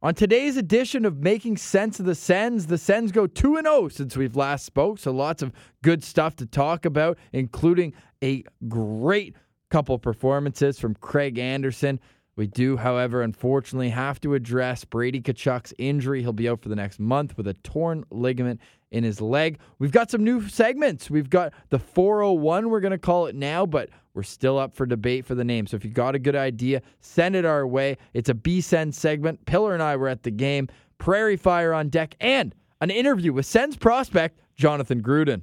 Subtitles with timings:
[0.00, 4.16] On today's edition of Making Sense of the Sens, the Sens go 2 0 since
[4.16, 5.50] we've last spoke, so lots of
[5.82, 9.34] good stuff to talk about, including a great
[9.70, 11.98] couple performances from Craig Anderson.
[12.36, 16.22] We do, however, unfortunately have to address Brady Tkachuk's injury.
[16.22, 18.60] He'll be out for the next month with a torn ligament
[18.92, 19.58] in his leg.
[19.80, 21.10] We've got some new segments.
[21.10, 23.88] We've got the 401, we're going to call it now, but
[24.18, 25.64] we're still up for debate for the name.
[25.64, 27.98] So if you got a good idea, send it our way.
[28.14, 29.46] It's a B Send segment.
[29.46, 30.66] Pillar and I were at the game,
[30.98, 35.42] Prairie Fire on deck, and an interview with Sens prospect Jonathan Gruden.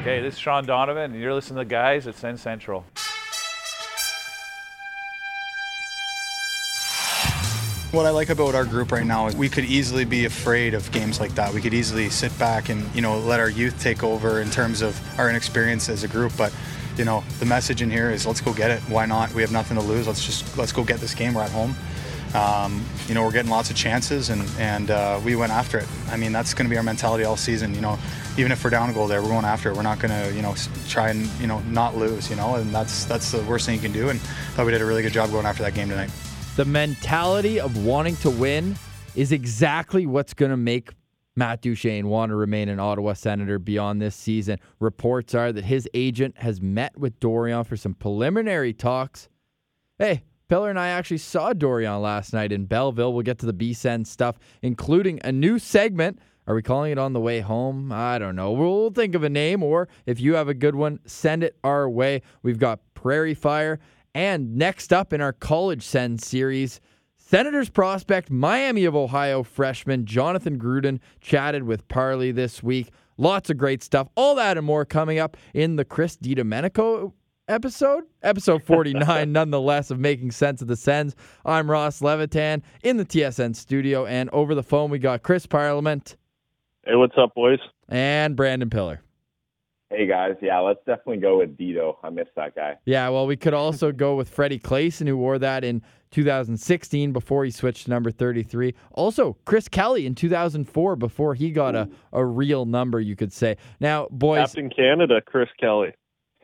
[0.00, 2.84] Okay, this is Sean Donovan, and you're listening to the guys at Sens Central.
[7.90, 10.92] What I like about our group right now is we could easily be afraid of
[10.92, 11.54] games like that.
[11.54, 14.82] We could easily sit back and, you know, let our youth take over in terms
[14.82, 16.32] of our inexperience as a group.
[16.36, 16.54] But,
[16.98, 18.80] you know, the message in here is let's go get it.
[18.90, 19.32] Why not?
[19.32, 20.06] We have nothing to lose.
[20.06, 21.32] Let's just let's go get this game.
[21.32, 21.74] We're at home.
[22.34, 25.88] Um, you know, we're getting lots of chances, and and uh, we went after it.
[26.10, 27.74] I mean, that's going to be our mentality all season.
[27.74, 27.98] You know,
[28.36, 29.76] even if we're down a goal there, we're going after it.
[29.76, 30.54] We're not going to, you know,
[30.88, 32.28] try and you know not lose.
[32.28, 34.10] You know, and that's that's the worst thing you can do.
[34.10, 36.10] And I thought we did a really good job going after that game tonight.
[36.58, 38.74] The mentality of wanting to win
[39.14, 40.90] is exactly what's going to make
[41.36, 44.58] Matt Duchene want to remain an Ottawa Senator beyond this season.
[44.80, 49.28] Reports are that his agent has met with Dorion for some preliminary talks.
[50.00, 53.12] Hey, Pillar and I actually saw Dorion last night in Belleville.
[53.12, 56.18] We'll get to the B-Send stuff, including a new segment.
[56.48, 57.92] Are we calling it on the way home?
[57.92, 58.50] I don't know.
[58.50, 61.88] We'll think of a name, or if you have a good one, send it our
[61.88, 62.22] way.
[62.42, 63.78] We've got Prairie Fire.
[64.14, 66.80] And next up in our College Send series,
[67.16, 72.90] Senators prospect Miami of Ohio freshman Jonathan Gruden chatted with Parley this week.
[73.18, 74.08] Lots of great stuff.
[74.14, 77.12] All that and more coming up in the Chris DiDomenico
[77.48, 81.16] episode, episode 49, nonetheless, of Making Sense of the Sens.
[81.44, 86.16] I'm Ross Levitan in the TSN studio, and over the phone, we got Chris Parliament.
[86.86, 87.58] Hey, what's up, boys?
[87.88, 89.02] And Brandon Pillar.
[89.90, 91.96] Hey guys, yeah, let's definitely go with Dito.
[92.02, 92.76] I miss that guy.
[92.84, 97.44] Yeah, well, we could also go with Freddie Claesson, who wore that in 2016 before
[97.46, 98.74] he switched to number 33.
[98.92, 103.56] Also, Chris Kelly in 2004 before he got a, a real number, you could say.
[103.80, 104.40] Now, boys.
[104.40, 105.94] Captain Canada, Chris Kelly.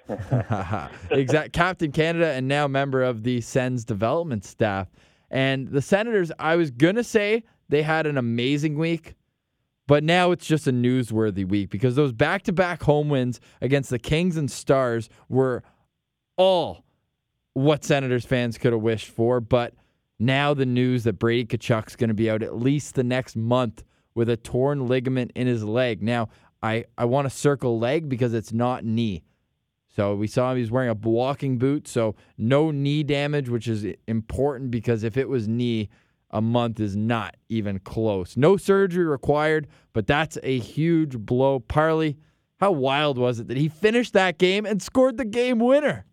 [1.11, 4.89] exact Captain Canada and now member of the Sens development staff.
[5.31, 9.15] And the Senators, I was going to say they had an amazing week,
[9.87, 13.91] but now it's just a newsworthy week because those back to back home wins against
[13.91, 15.63] the Kings and Stars were
[16.37, 16.85] all
[17.53, 19.41] what Senators fans could have wished for.
[19.41, 19.75] But
[20.19, 23.85] now the news that Brady Tkachuk's going to be out at least the next month
[24.15, 26.03] with a torn ligament in his leg.
[26.03, 26.29] Now,
[26.63, 29.23] I, I want to circle leg because it's not knee.
[29.95, 33.87] So we saw him, he's wearing a walking boot, so no knee damage, which is
[34.09, 35.89] important because if it was knee,
[36.35, 38.37] a month is not even close.
[38.37, 41.61] No surgery required, but that's a huge blow.
[41.61, 42.19] Parley,
[42.59, 46.05] how wild was it that he finished that game and scored the game winner?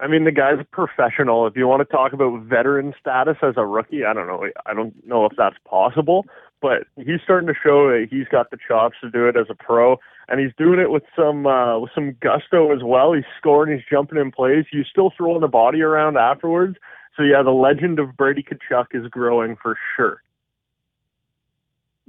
[0.00, 1.46] I mean, the guy's a professional.
[1.46, 4.44] If you want to talk about veteran status as a rookie, I don't know.
[4.66, 6.26] I don't know if that's possible,
[6.60, 9.54] but he's starting to show that he's got the chops to do it as a
[9.54, 13.12] pro, and he's doing it with some uh, with some gusto as well.
[13.12, 14.64] He's scoring, he's jumping in plays.
[14.68, 16.76] He's still throwing the body around afterwards.
[17.16, 20.22] So yeah, the legend of Brady Tkachuk is growing for sure.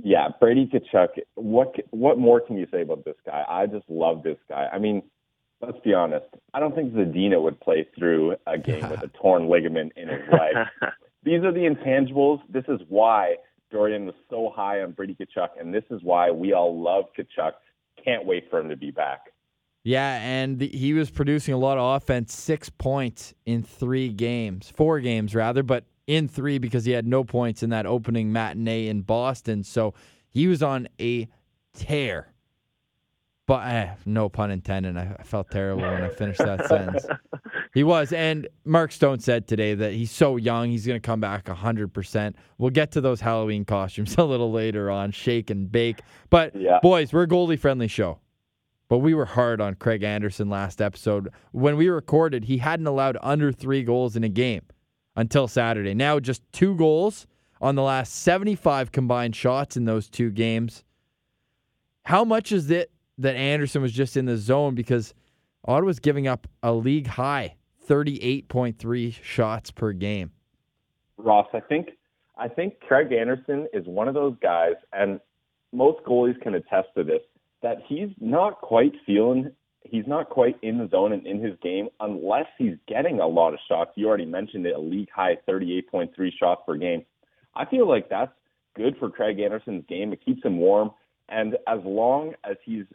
[0.01, 1.19] Yeah, Brady Tkachuk.
[1.35, 3.45] What what more can you say about this guy?
[3.47, 4.67] I just love this guy.
[4.71, 5.03] I mean,
[5.61, 6.25] let's be honest.
[6.53, 10.21] I don't think Zadina would play through a game with a torn ligament in his
[10.31, 10.67] leg.
[11.23, 12.41] These are the intangibles.
[12.49, 13.35] This is why
[13.71, 17.53] Dorion was so high on Brady Tkachuk, and this is why we all love Tkachuk.
[18.03, 19.21] Can't wait for him to be back.
[19.87, 24.67] Yeah, and the, he was producing a lot of offense, six points in three games,
[24.75, 28.87] four games rather, but in three because he had no points in that opening matinee
[28.87, 29.63] in Boston.
[29.63, 29.93] So
[30.27, 31.27] he was on a
[31.75, 32.29] tear.
[33.47, 34.97] But eh, no pun intended.
[34.97, 37.05] I, I felt terrible when I finished that sentence.
[37.75, 38.11] He was.
[38.11, 42.33] And Mark Stone said today that he's so young, he's going to come back 100%.
[42.57, 46.01] We'll get to those Halloween costumes a little later on, shake and bake.
[46.31, 46.79] But, Yeah.
[46.81, 48.17] boys, we're a goalie friendly show.
[48.87, 51.29] But we were hard on Craig Anderson last episode.
[51.51, 54.61] When we recorded, he hadn't allowed under three goals in a game
[55.15, 55.93] until Saturday.
[55.93, 57.25] Now, just two goals
[57.61, 60.83] on the last 75 combined shots in those two games.
[62.03, 65.13] How much is it that Anderson was just in the zone because
[65.67, 67.55] Ottawa's giving up a league high
[67.87, 70.31] 38.3 shots per game?
[71.17, 71.91] Ross, I think
[72.37, 75.19] I think Craig Anderson is one of those guys, and
[75.71, 77.21] most goalies can attest to this,
[77.65, 79.51] that he's not quite feeling
[79.89, 83.53] he's not quite in the zone and in his game unless he's getting a lot
[83.53, 83.91] of shots.
[83.95, 87.05] You already mentioned it, a league high 38.3 shots per game.
[87.55, 88.31] I feel like that's
[88.75, 90.11] good for Craig Anderson's game.
[90.11, 90.91] It keeps him warm.
[91.29, 92.85] And as long as he's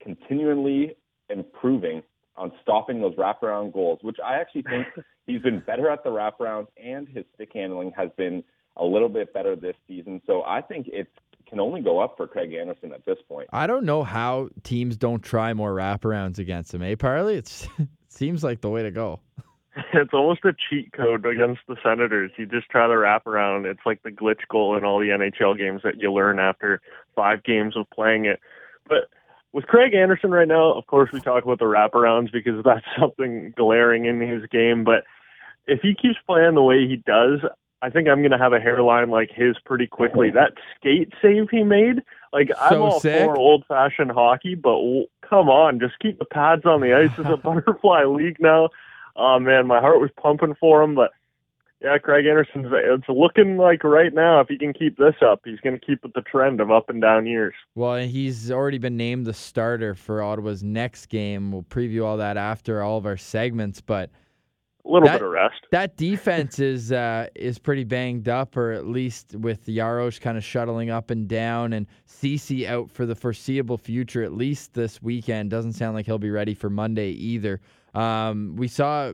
[0.00, 0.96] continually
[1.28, 2.02] improving
[2.36, 4.86] on stopping those wraparound goals, which I actually think
[5.26, 8.44] he's been better at the wraparound and his stick handling has been
[8.76, 10.20] a little bit better this season.
[10.26, 11.08] So I think it
[11.48, 13.48] can only go up for Craig Anderson at this point.
[13.52, 17.36] I don't know how teams don't try more wraparounds against him, eh, Parley?
[17.36, 19.20] It's, it seems like the way to go.
[19.92, 22.30] It's almost a cheat code against the Senators.
[22.36, 23.66] You just try to wrap around.
[23.66, 26.80] It's like the glitch goal in all the NHL games that you learn after
[27.16, 28.38] five games of playing it.
[28.88, 29.08] But
[29.52, 33.52] with Craig Anderson right now, of course, we talk about the wraparounds because that's something
[33.56, 34.84] glaring in his game.
[34.84, 35.04] But
[35.66, 37.40] if he keeps playing the way he does,
[37.84, 40.30] I think I'm going to have a hairline like his pretty quickly.
[40.30, 42.00] That skate save he made,
[42.32, 43.22] like So I'm all sick.
[43.22, 47.10] for old fashioned hockey, but w- come on, just keep the pads on the ice.
[47.18, 48.70] It's a butterfly league now.
[49.16, 51.10] Oh man, my heart was pumping for him, but
[51.82, 55.60] yeah, Craig Anderson's it's looking like right now if he can keep this up, he's
[55.60, 57.52] going to keep with the trend of up and down years.
[57.74, 61.52] Well, he's already been named the starter for Ottawa's next game.
[61.52, 64.08] We'll preview all that after all of our segments, but
[64.86, 65.66] A little That- bit of rest.
[65.70, 70.44] that defense is uh, is pretty banged up, or at least with Jaros kind of
[70.44, 75.50] shuttling up and down, and Ceci out for the foreseeable future, at least this weekend.
[75.50, 77.60] Doesn't sound like he'll be ready for Monday either.
[77.94, 79.12] Um, we saw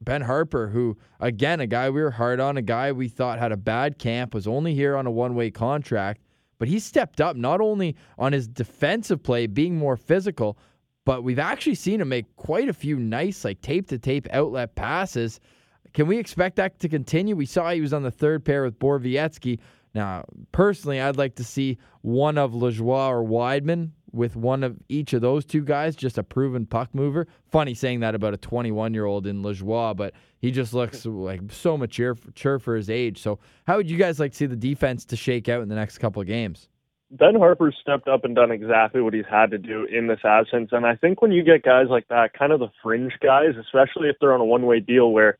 [0.00, 3.52] Ben Harpur, who again a guy we were hard on, a guy we thought had
[3.52, 6.22] a bad camp, was only here on a one way contract,
[6.58, 10.56] but he stepped up not only on his defensive play, being more physical,
[11.04, 14.74] but we've actually seen him make quite a few nice, like tape to tape outlet
[14.74, 15.40] passes.
[15.92, 17.34] Can we expect that to continue?
[17.34, 19.58] We saw he was on the third pair with Borowiecki.
[19.94, 25.12] Now, personally, I'd like to see one of Lajoie or Wideman with one of each
[25.12, 27.26] of those two guys, just a proven puck mover.
[27.50, 31.40] Funny saying that about a 21 year old in Lajoie, but he just looks like
[31.50, 33.20] so mature, mature for his age.
[33.20, 35.74] So, how would you guys like to see the defense to shake out in the
[35.74, 36.68] next couple of games?
[37.10, 40.70] Ben Harpur's stepped up and done exactly what he's had to do in this absence.
[40.72, 44.08] And I think when you get guys like that, kind of the fringe guys, especially
[44.08, 45.36] if they're on a one way deal where,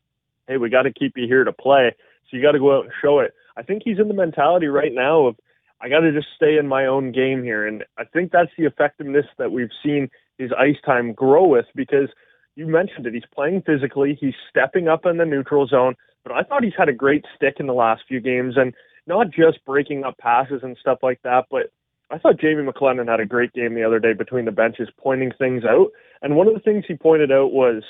[0.47, 1.95] hey, we got to keep you here to play,
[2.29, 3.33] so you got to go out and show it.
[3.55, 5.35] I think he's in the mentality right now of,
[5.81, 7.65] I got to just stay in my own game here.
[7.65, 12.09] And I think that's the effectiveness that we've seen his ice time grow with because
[12.55, 13.13] you mentioned it.
[13.13, 15.95] He's playing physically, he's stepping up in the neutral zone.
[16.23, 18.55] But I thought he's had a great stick in the last few games.
[18.57, 18.73] And
[19.07, 21.71] not just breaking up passes and stuff like that, but
[22.11, 25.31] I thought Jamie McLennan had a great game the other day between the benches, pointing
[25.37, 25.91] things out.
[26.21, 27.83] And one of the things he pointed out was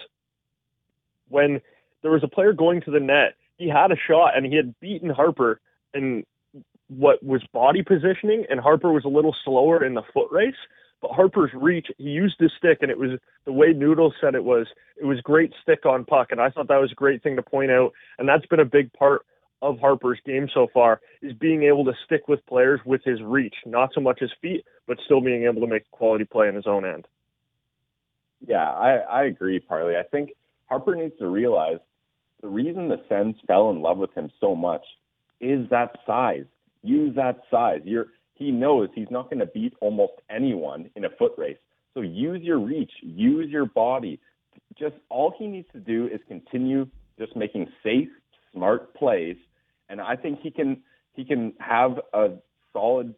[1.30, 1.60] when
[2.02, 4.80] there was a player going to the net, he had a shot and he had
[4.80, 5.60] beaten Harpur
[5.94, 6.24] in
[6.88, 10.56] what was body positioning, and Harpur was a little slower in the foot race.
[11.02, 13.12] But Harpur's reach, he used his stick, and it was
[13.46, 14.68] the way Noodles said it was.
[14.98, 17.42] It was great stick on puck, and I thought that was a great thing to
[17.42, 17.92] point out.
[18.20, 19.26] And that's been a big part
[19.62, 23.56] of Harpur's game so far is being able to stick with players with his reach,
[23.66, 26.68] not so much his feet, but still being able to make quality play in his
[26.68, 27.08] own end.
[28.46, 29.96] Yeah, I, I agree, Parley.
[29.96, 30.32] I think
[30.68, 31.78] Harper needs to realize
[32.42, 34.84] the reason the Sens fell in love with him so much
[35.40, 36.46] is that size.
[36.82, 37.82] Use that size.
[37.84, 41.58] You're, he knows he's not going to beat almost anyone in a foot race.
[41.94, 44.20] So use your reach, use your body.
[44.80, 46.88] Just all he needs to do is continue
[47.20, 48.10] just making safe,
[48.54, 49.36] smart plays,
[49.92, 50.82] and I think he can
[51.14, 52.30] he can have a
[52.74, 53.14] solid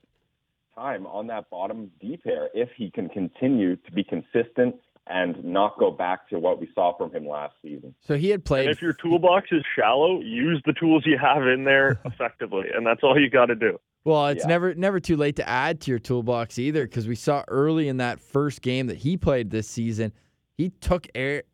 [0.76, 4.76] time on that bottom D pair if he can continue to be consistent
[5.06, 7.94] and not go back to what we saw from him last season.
[8.02, 8.68] So he had played.
[8.68, 12.88] And if your toolbox is shallow, use the tools you have in there effectively, and
[12.88, 13.78] that's all you got to do.
[14.06, 14.48] Well, it's Yeah.
[14.48, 17.98] never never too late to add to your toolbox either, because we saw early in
[17.98, 20.12] that first game that he played this season,
[20.58, 21.08] he took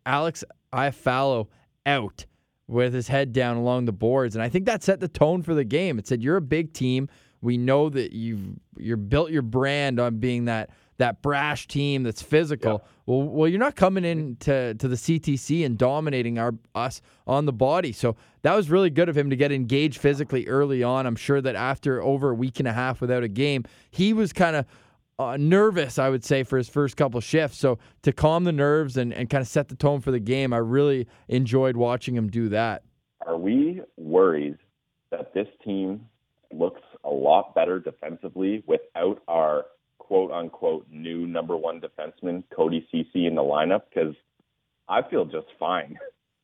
[0.05, 1.47] Alex Iafallo
[1.85, 2.25] out
[2.69, 5.53] with his head down along the boards, and I think that set the tone for
[5.53, 5.99] the game.
[5.99, 7.09] It said you're a big team.
[7.41, 12.21] We know that you've you're built your brand on being that that brash team that's
[12.21, 12.85] physical.
[13.05, 17.45] Well, well, you're not coming in to, to the CTC and dominating our us on
[17.45, 17.93] the body.
[17.93, 21.05] So that was really good of him to get engaged physically early on.
[21.05, 24.33] I'm sure that after over a week and a half without a game, he was
[24.33, 24.65] kind of
[25.19, 27.57] uh, nervous, I would say, for his first couple shifts.
[27.59, 30.53] So to calm the nerves and, and kind of set the tone for the game,
[30.53, 32.83] I really enjoyed watching him do that.
[33.27, 34.57] Are we worried
[35.11, 36.05] that this team
[36.53, 39.65] looks a lot better defensively without our
[39.97, 43.81] quote unquote new number one defenseman, Cody Ceci, in the lineup?
[43.93, 44.15] Because
[44.88, 45.97] I feel just fine.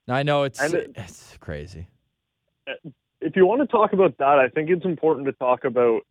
[0.08, 1.88] I know it's it- it's crazy.
[3.22, 6.01] If you want to talk about that, I think it's important to talk about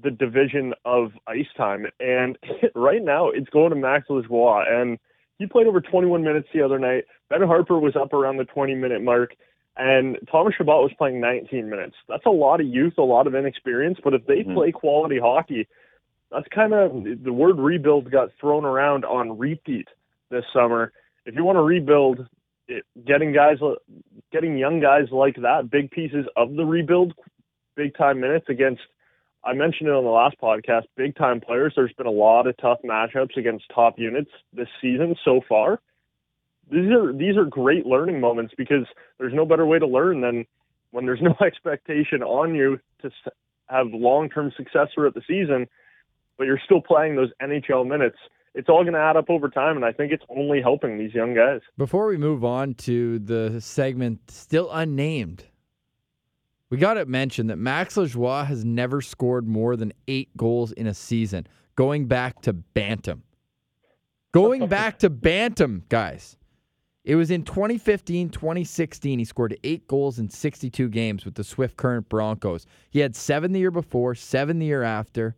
[0.00, 1.86] the division of ice time.
[2.00, 2.38] And
[2.74, 4.68] right now, it's going to Max Lajoie.
[4.70, 4.98] And
[5.38, 7.04] he played over 21 minutes the other night.
[7.30, 9.34] Ben Harpur was up around the 20 minute mark,
[9.76, 11.94] and Thomas Chabot was playing 19 minutes.
[12.08, 13.98] That's a lot of youth, a lot of inexperience.
[14.02, 14.54] But if they Mhm.
[14.54, 15.68] play quality hockey,
[16.30, 19.88] that's kind of the word rebuild got thrown around on repeat
[20.30, 20.92] this summer.
[21.24, 22.26] If you want to rebuild,
[22.66, 23.58] it, getting guys,
[24.32, 27.14] getting young guys like that, big pieces of the rebuild,
[27.76, 28.82] big time minutes against.
[29.48, 30.82] I mentioned it on the last podcast.
[30.94, 31.72] Big time players.
[31.74, 35.80] There's been a lot of tough matchups against top units this season so far.
[36.70, 38.84] These are these are great learning moments because
[39.18, 40.44] there's no better way to learn than
[40.90, 43.10] when there's no expectation on you to
[43.70, 45.66] have long term success throughout the season,
[46.36, 48.18] but you're still playing those NHL minutes.
[48.54, 51.14] It's all going to add up over time, and I think it's only helping these
[51.14, 51.60] young guys.
[51.78, 55.44] Before we move on to the segment still unnamed,
[56.70, 60.86] we got to mention that Max Lajoie has never scored more than eight goals in
[60.86, 61.46] a season,
[61.76, 63.22] going back to Bantam.
[64.32, 66.36] Going back to Bantam, guys.
[67.04, 69.18] It was in 2015, 2016.
[69.18, 72.66] He scored eight goals in 62 games with the Swift Current Broncos.
[72.90, 75.34] He had seven the year before, seven the year after.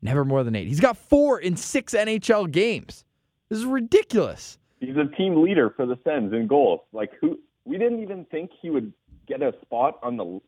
[0.00, 0.66] Never more than eight.
[0.66, 3.04] He's got four in six NHL games.
[3.50, 4.58] This is ridiculous.
[4.80, 6.80] He's a team leader for the Sens in goals.
[6.92, 7.38] Like who?
[7.64, 8.92] We didn't even think he would
[9.26, 10.40] get a spot on the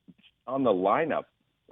[0.46, 1.24] on the lineup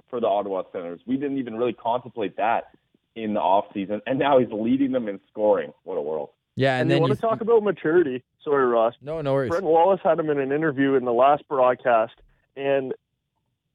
[0.09, 1.01] for the Ottawa Senators.
[1.05, 2.69] We didn't even really contemplate that
[3.15, 5.73] in the off season, and now he's leading them in scoring.
[5.83, 6.29] What a world!
[6.55, 8.23] Yeah, And, and, you want you to talk about maturity?
[8.43, 8.93] Sorry, Ross.
[9.01, 9.49] no, no worries.
[9.49, 12.13] Brent Wallace had him in an interview in the last broadcast,
[12.55, 12.93] and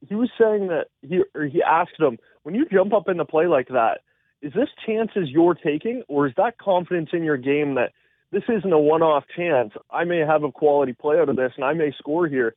[0.09, 3.25] he was saying that he or he asked him, when you jump up in the
[3.25, 4.01] play like that,
[4.41, 7.93] is this chances you're taking, or is that confidence in your game that
[8.33, 9.73] this isn't a one-off chance?
[9.91, 12.55] I may have a quality play out of this, and I may score here.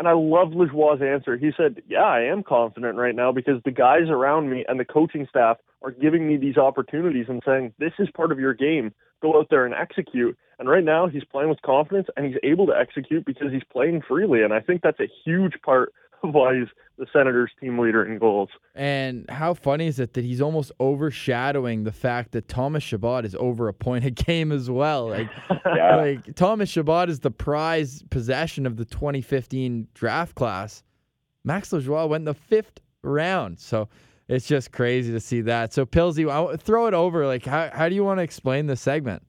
[0.00, 1.36] And I love Lajoie's answer.
[1.36, 4.84] He said, "Yeah, I am confident right now because the guys around me and the
[4.86, 8.94] coaching staff are giving me these opportunities and saying this is part of your game.
[9.20, 12.66] Go out there and execute." And right now, he's playing with confidence and he's able
[12.68, 14.42] to execute because he's playing freely.
[14.42, 15.92] And I think that's a huge part
[16.22, 18.50] why he's the Senators' team leader in goals.
[18.74, 23.34] And how funny is it that he's almost overshadowing the fact that Thomas Chabot is
[23.36, 25.08] over a point a game as well?
[25.08, 25.28] Like,
[25.66, 25.96] Yeah.
[25.96, 30.82] like Thomas Chabot is the prize possession of the 2015 draft class.
[31.44, 33.88] Max Lajoie went in the fifth round, so
[34.28, 35.72] it's just crazy to see that.
[35.72, 37.26] So Pilsy, I- throw it over.
[37.26, 39.22] Like, how how do you want to explain this segment?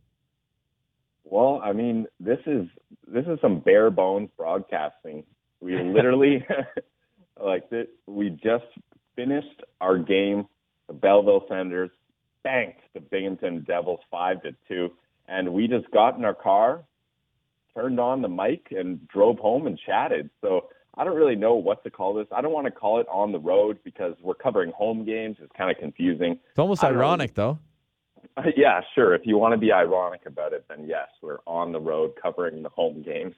[1.24, 2.68] Well, I mean, this is
[3.08, 5.24] this is some bare bones broadcasting.
[5.62, 6.46] We literally
[7.44, 7.88] like that.
[8.08, 8.66] We just
[9.16, 10.48] finished our game.
[10.88, 11.92] The Belleville Senators
[12.44, 14.90] banked the Binghamton Devils five to two,
[15.28, 16.84] and we just got in our car,
[17.76, 20.30] turned on the mic, and drove home and chatted.
[20.42, 22.28] So I don't really know what to call this.
[22.36, 25.38] I don't want to call it on the road because we're covering home games.
[25.40, 26.34] It's kind of confusing.
[26.50, 27.04] It's almost I don't know.
[27.04, 27.60] ironic, though.
[28.56, 29.16] Yeah, sure.
[29.16, 32.62] If you want to be ironic about it, then yes, we're on the road covering
[32.62, 33.34] the home games.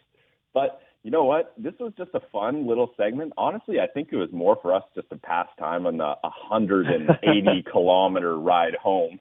[0.54, 1.54] But you know what?
[1.58, 3.34] This was just a fun little segment.
[3.38, 7.64] Honestly, I think it was more for us just to pass time on the 180
[7.70, 9.20] kilometer ride home.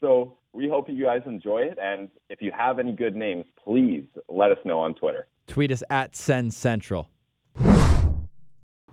[0.00, 1.78] So we hope you guys enjoy it.
[1.80, 5.28] And if you have any good names, please let us know on Twitter.
[5.46, 7.08] Tweet us at Sens Central.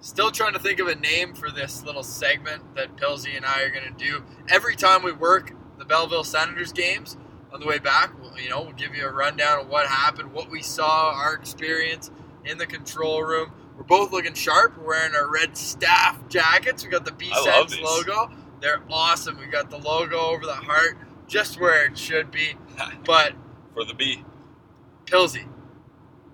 [0.01, 3.63] Still trying to think of a name for this little segment that Pilsy and I
[3.63, 4.23] are going to do.
[4.47, 7.17] Every time we work the Belleville Senators games
[7.51, 10.31] on the way back, we'll, you know, we'll give you a rundown of what happened,
[10.31, 12.11] what we saw, our experience
[12.45, 13.51] in the control room.
[13.77, 14.77] We're both looking sharp.
[14.77, 16.83] We're wearing our red staff jackets.
[16.83, 18.31] We got the B Sens logo.
[18.61, 19.39] They're awesome.
[19.39, 22.55] We got the logo over the heart, just where it should be.
[23.05, 23.33] But
[23.73, 24.23] for the B.
[25.05, 25.45] Pilsy.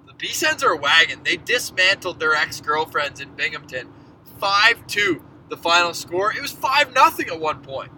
[0.07, 1.21] The B Sens are a wagon.
[1.23, 3.89] They dismantled their ex girlfriends in Binghamton.
[4.39, 6.33] 5 2, the final score.
[6.33, 7.91] It was 5 0 at one point.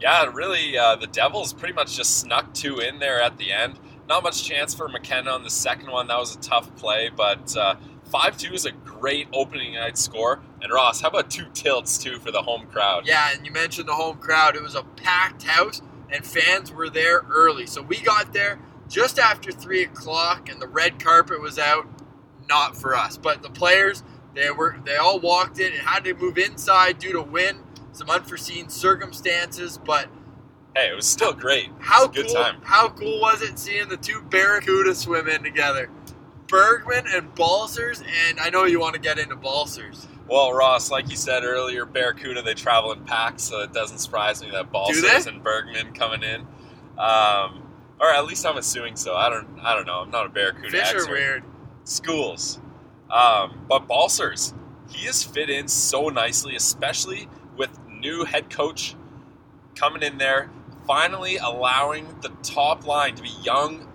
[0.00, 3.78] Yeah, really, uh, the Devils pretty much just snuck two in there at the end.
[4.08, 6.08] Not much chance for McKenna on the second one.
[6.08, 10.42] That was a tough play, but uh, 5 2 is a great opening night score.
[10.60, 13.06] And Ross, how about two tilts, too, for the home crowd?
[13.06, 14.56] Yeah, and you mentioned the home crowd.
[14.56, 15.80] It was a packed house,
[16.10, 17.66] and fans were there early.
[17.66, 18.58] So we got there
[18.88, 21.86] just after 3 o'clock, and the red carpet was out.
[22.46, 23.16] Not for us.
[23.16, 24.02] But the players,
[24.34, 27.58] they were they all walked in and had to move inside due to wind,
[27.92, 30.08] some unforeseen circumstances, but
[30.76, 31.68] Hey, it was still great.
[31.78, 32.42] How it was a good cool!
[32.42, 32.60] time.
[32.64, 35.88] How cool was it seeing the two Barracuda swim in together,
[36.48, 38.02] Bergman and Balcers?
[38.28, 40.08] And I know you want to get into Balcers.
[40.28, 44.42] Well, Ross, like you said earlier, Barracuda, they travel in packs, so it doesn't surprise
[44.42, 44.72] me that?
[44.72, 46.40] Balcers and Bergman coming in.
[46.98, 47.62] Um,
[48.00, 49.14] or at least I'm assuming so.
[49.14, 50.00] I don't I don't know.
[50.00, 51.08] I'm not a Barracuda Fish expert.
[51.08, 51.44] are weird.
[51.84, 52.58] schools.
[53.10, 54.54] Um, but Balcers,
[54.90, 58.96] he has fit in so nicely, especially with new head coach
[59.76, 60.50] coming in there.
[60.86, 63.88] Finally allowing the top line to be young,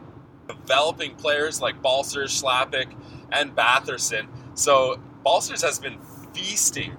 [0.47, 2.95] developing players like Balcers, Chlapik,
[3.31, 4.27] and Batherson.
[4.55, 5.99] So Balcers has been
[6.33, 6.97] feasting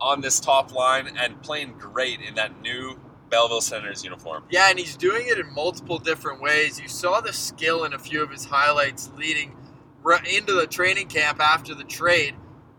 [0.00, 2.98] on this top line and playing great in that new
[3.30, 4.44] Belleville Senators uniform.
[4.50, 6.80] Yeah, and he's doing it in multiple different ways.
[6.80, 9.54] You saw the skill in a few of his highlights leading
[10.32, 12.34] into the training camp after the trade,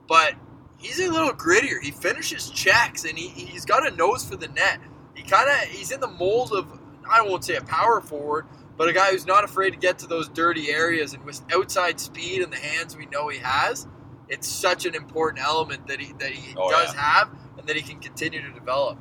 [0.08, 0.34] but
[0.78, 1.82] he's a little grittier.
[1.82, 4.80] He finishes checks and he, he's got a nose for the net.
[5.24, 8.46] He kind of he's in the mold of I won't say a power forward,
[8.78, 12.00] but a guy who's not afraid to get to those dirty areas and with outside
[12.00, 13.86] speed and the hands we know he has.
[14.30, 17.02] It's such an important element that he that he Oh, does yeah.
[17.02, 18.98] have and that he can continue to develop.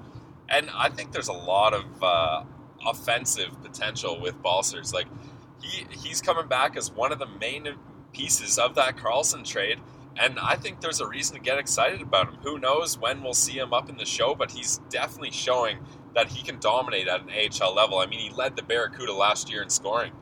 [0.49, 2.43] And I think there's a lot of uh,
[2.85, 4.93] offensive potential with Balcers.
[4.93, 5.07] Like
[5.63, 7.69] he he's coming back as one of the main
[8.13, 9.79] pieces of that Karlsson trade.
[10.21, 12.35] And I think there's a reason to get excited about him.
[12.43, 15.79] Who knows when we'll see him up in the show, but he's definitely showing
[16.19, 17.99] that he can dominate at an AHL level.
[17.99, 20.13] I mean, he led the Barracuda last year in scoring.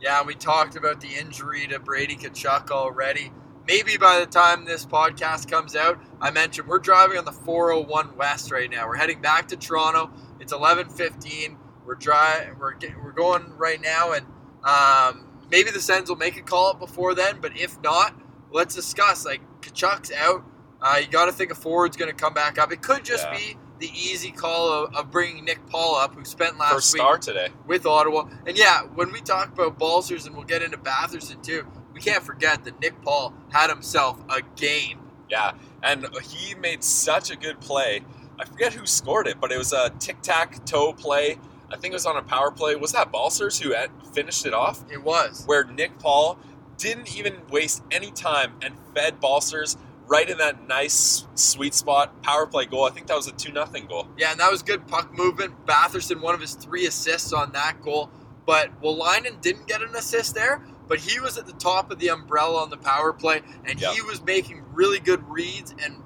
[0.00, 3.30] Yeah, we talked about the injury to Brady Tkachuk already.
[3.68, 8.16] Maybe by the time this podcast comes out, I mentioned we're driving on the 401
[8.16, 8.88] West right now.
[8.88, 10.10] We're heading back to Toronto.
[10.40, 11.58] It's 11:15.
[11.84, 12.58] We're driving.
[12.58, 14.26] We're we're going right now, and
[14.64, 17.40] um, maybe the Sens will make a call up before then.
[17.42, 18.14] But if not,
[18.50, 19.24] let's discuss.
[19.26, 20.44] Like Tkachuk's out.
[20.80, 22.72] Uh, you got to think a forward's going to come back up.
[22.72, 23.36] It could just Yeah.
[23.36, 27.00] be the easy call of, of bringing Nick Paul up, who spent last First week
[27.02, 27.48] star today.
[27.66, 28.28] with Ottawa.
[28.46, 32.22] And yeah, when we talk about Balcers and we'll get into Batherson too, we can't
[32.22, 35.00] forget that Nick Paul had himself a game.
[35.28, 38.02] Yeah, and he made such a good play.
[38.38, 41.38] I forget who scored it, but it was a tic tac toe play.
[41.68, 42.76] I think it was on a power play.
[42.76, 43.74] Was that Balcers who
[44.14, 44.84] finished it off?
[44.92, 45.42] It was.
[45.46, 46.38] Where Nick Paul
[46.76, 52.46] didn't even waste any time and fed Balcers right in that nice sweet spot power
[52.46, 52.84] play goal.
[52.84, 54.08] I think that was a 2 nothing goal.
[54.18, 55.66] Yeah, and that was good puck movement.
[55.66, 58.10] Batherson, one of his three assists on that goal.
[58.44, 62.08] But Wolanin didn't get an assist there, but he was at the top of the
[62.08, 63.92] umbrella on the power play, and Yep.
[63.94, 66.02] he was making really good reads and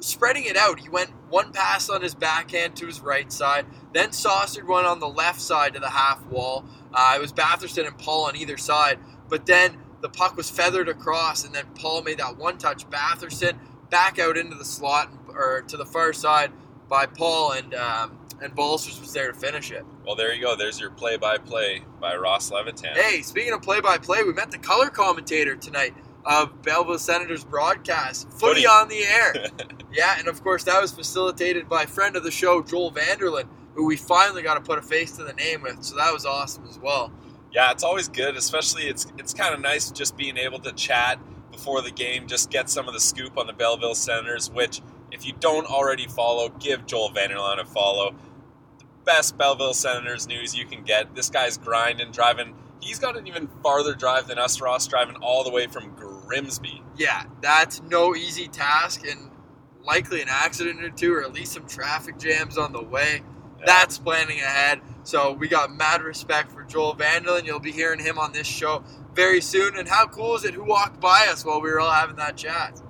[0.00, 0.80] spreading it out.
[0.80, 5.00] He went one pass on his backhand to his right side, then saucered one on
[5.00, 6.64] the left side to the half wall.
[6.94, 10.88] Uh, it was Batherson and Paul on either side, but then the puck was feathered
[10.88, 12.88] across, and then Paul made that one touch.
[12.88, 13.58] Batherson
[13.90, 16.52] back out into the slot or to the far side
[16.88, 19.84] by Paul, and um, and Balcers was there to finish it.
[20.04, 20.56] Well, there you go.
[20.56, 22.94] There's your play by play by Ross Levitan.
[22.94, 28.62] Hey, speaking of play-by-play, we met the color commentator tonight of Belleville Senators broadcast, Footy,
[28.62, 28.66] Footy.
[28.66, 29.34] on the air.
[29.92, 33.86] yeah, and of course that was facilitated by friend of the show, Joel Vanderlyn, who
[33.86, 35.82] we finally got to put a face to the name with.
[35.84, 37.12] So that was awesome as well.
[37.56, 41.18] Yeah, it's always good, especially it's it's kind of nice just being able to chat
[41.50, 45.24] before the game, just get some of the scoop on the Belleville Senators, which if
[45.24, 48.14] you don't already follow, give Joel Vanderlaan a follow.
[48.78, 51.14] The best Belleville Senators news you can get.
[51.14, 52.54] This guy's grinding, driving.
[52.82, 56.82] He's got an even farther drive than us, Ross, driving all the way from Grimsby.
[56.98, 59.30] Yeah, that's no easy task, and
[59.82, 63.22] likely an accident or two, or at least some traffic jams on the way.
[63.64, 64.80] That's planning ahead.
[65.02, 67.46] So we got mad respect for Joel Vanderlyn.
[67.46, 69.76] You'll be hearing him on this show very soon.
[69.78, 70.54] And how cool is it?
[70.54, 72.80] Who walked by us while we were all having that chat?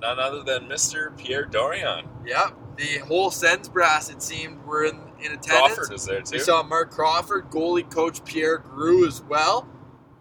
[0.00, 1.16] none other than Mr.
[1.16, 2.06] Pierre Dorion.
[2.26, 5.74] Yep, the whole Sens brass it seemed were in, in attendance.
[5.74, 6.36] Crawford is there too.
[6.36, 9.68] We saw Marc Crawford, goalie coach Pierre Groulx as well,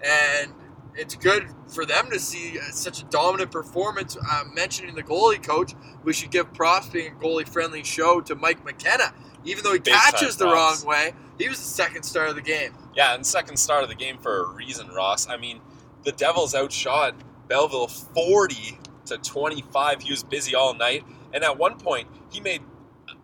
[0.04, 0.54] and
[0.96, 4.18] it's good for them to see uh, such a dominant performance.
[4.18, 5.74] Uh, mentioning the goalie coach,
[6.04, 9.14] we should give props being a goalie friendly show to Mike McKenna.
[9.46, 12.42] Even though he Big catches the wrong way, he was the second star of the
[12.42, 12.74] game.
[12.96, 15.30] Yeah, and second star of the game for a reason, Ross.
[15.30, 15.62] I mean,
[16.04, 17.16] the Devils outshot
[17.48, 20.02] Belleville 40 to 25.
[20.02, 21.04] He was busy all night.
[21.34, 22.62] And at one point, he made,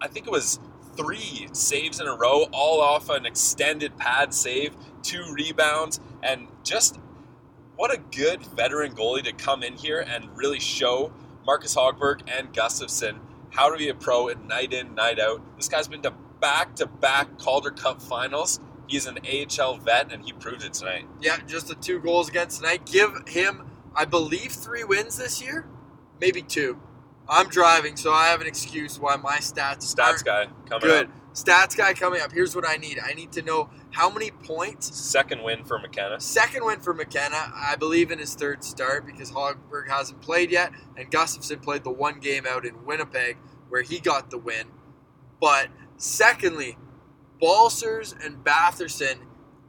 [0.02, 0.60] I think it was
[0.98, 7.00] three saves in a row, all off an extended pad save, two rebounds, and just
[7.76, 11.12] what a good veteran goalie to come in here and really show
[11.46, 13.20] Marcus Hogberg and Gustavsson
[13.56, 15.42] how to be a pro and night in, night out.
[15.56, 18.60] This guy's been to back to back Calder Cup finals.
[18.88, 21.08] He's an AHL vet, and he proved it tonight.
[21.22, 22.86] Yeah, just the two goals against tonight.
[22.86, 25.66] Give him, I believe, three wins this year,
[26.20, 26.80] maybe two.
[27.28, 31.06] I'm driving, so I have an excuse why my stats Stats guy coming good.
[31.08, 31.12] up.
[31.34, 32.32] Stats guy coming up.
[32.32, 33.00] Here's what I need.
[33.04, 34.94] I need to know how many points.
[34.94, 36.20] Second win for McKenna.
[36.20, 37.50] Second win for McKenna.
[37.56, 41.92] I believe in his third start because Hogberg hasn't played yet, and Gustavsson played the
[41.92, 43.38] one game out in Winnipeg
[43.70, 44.68] where he got the win.
[45.40, 46.78] But secondly,
[47.40, 49.16] Balcers and Batherson,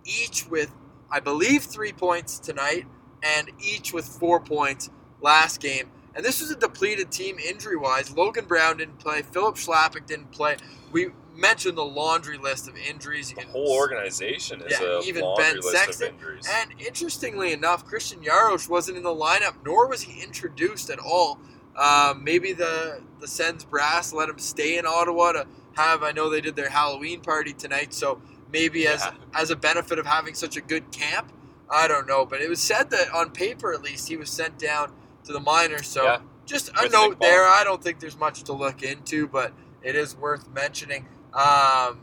[0.04, 0.74] each with,
[1.08, 2.86] I believe, three points tonight,
[3.22, 5.88] and each with four points last game.
[6.16, 8.10] And this was a depleted team injury wise.
[8.16, 9.22] Logan Brown didn't play.
[9.22, 10.56] Filip Chlapik didn't play.
[10.90, 13.30] We mention the laundry list of injuries.
[13.30, 16.08] You The can whole organization is Yeah, a even laundry Ben list Sexton.
[16.08, 16.48] of injuries.
[16.50, 21.38] And interestingly enough, Christian Jaros wasn't in the lineup, nor was he introduced at all.
[21.76, 25.46] Um, maybe the the Sens brass let him stay in Ottawa to
[25.76, 26.02] have.
[26.02, 28.20] I know they did their Halloween party tonight, so
[28.52, 29.12] maybe as Yeah.
[29.34, 31.32] as a benefit of having such a good camp,
[31.70, 32.24] I don't know.
[32.24, 34.92] But it was said that on paper, at least, he was sent down
[35.24, 35.86] to the minors.
[35.86, 36.18] So Yeah.
[36.46, 37.46] just a note there.
[37.46, 41.06] I don't think there's much to look into, but it is worth mentioning.
[41.36, 42.00] Um,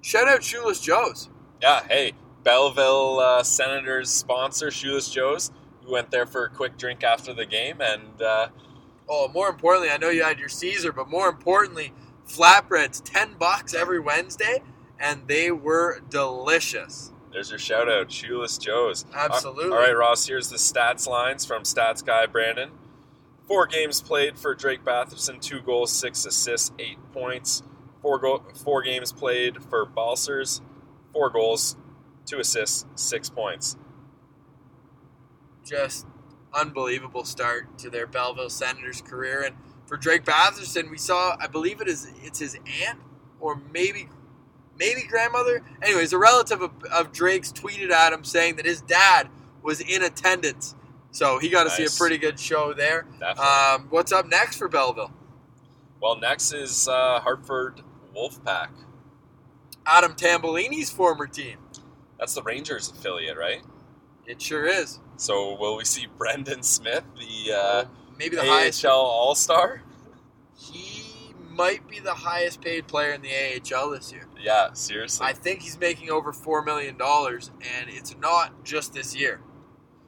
[0.00, 1.28] shout out Shoeless Joe's.
[1.60, 2.12] Yeah, hey,
[2.44, 5.50] Belleville uh, Senators sponsor, Shoeless Joe's.
[5.84, 8.48] We went there for a quick drink after the game, and uh,
[9.10, 11.92] Oh, more importantly, I know you had your Caesar, but more importantly,
[12.28, 14.62] flatbreads, ten bucks every Wednesday,
[15.00, 17.10] and they were delicious.
[17.32, 19.06] there's your shout out, Shoeless Joe's.
[19.14, 19.72] Absolutely.
[19.72, 22.70] All right, Ross, here's the stats lines from Stats Guy Brandon.
[23.46, 27.62] Four games played for Drake Batherson, two goals, six assists, eight points.
[28.08, 30.62] Four, go- four games played for Balcers,
[31.12, 31.76] four goals,
[32.24, 33.76] two assists, six points.
[35.62, 36.06] Just
[36.54, 41.82] unbelievable start to their Belleville Senators career, and for Drake Batherson, we saw, I believe
[41.82, 42.98] it is, it's his aunt
[43.40, 44.08] or maybe,
[44.78, 45.62] maybe grandmother.
[45.82, 49.28] Anyways, a relative of, of Drake's tweeted at him saying that his dad
[49.62, 50.74] was in attendance,
[51.10, 53.04] so he got to see a pretty good show there.
[53.38, 55.12] Um, what's up next for Belleville?
[56.00, 57.82] well, next is uh, Hartford
[58.18, 58.70] Wolfpack.
[59.86, 61.58] Adam Tambellini's former team.
[62.18, 63.62] That's the Rangers affiliate, right?
[64.26, 65.00] It sure is.
[65.16, 67.84] So will we see Brendan Smith, the uh,
[68.18, 68.84] Maybe the highest.
[68.84, 69.82] AHL All Star?
[70.56, 74.26] He might be the highest paid player in the AHL this year.
[74.40, 75.26] Yeah, seriously.
[75.26, 79.40] I think he's making over $4 million, and it's not just this year.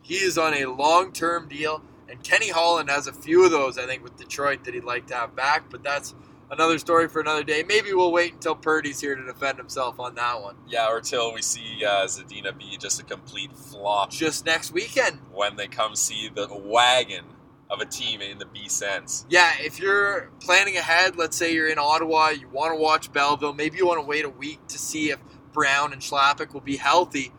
[0.03, 3.79] He is on a long term deal, and Kenny Holland has a few of those,
[3.79, 6.15] I think, with Detroit that he'd like to have back, but that's
[6.51, 7.63] another story for another day.
[7.67, 10.57] Maybe we'll wait until Purdy's here to defend himself on that one.
[10.69, 15.21] yeah, or till we see uh, Zadina be just a complete flop Just next weekend.
[15.33, 17.25] when they come see the wagon
[17.71, 19.25] of a team in the B Sens.
[19.29, 23.53] Yeah, if you're planning ahead, let's say you're in Ottawa, you want to watch Belleville,
[23.53, 25.21] maybe you want to wait a week to see if
[25.53, 27.33] Brown and Chlapik will be healthy.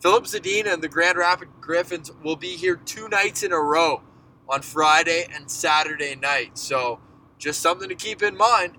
[0.00, 4.02] Filip Zadina and the Grand Rapid Griffins will be here two nights in a row
[4.48, 6.58] on Friday and Saturday night.
[6.58, 6.98] So
[7.42, 8.76] just something to keep in mind.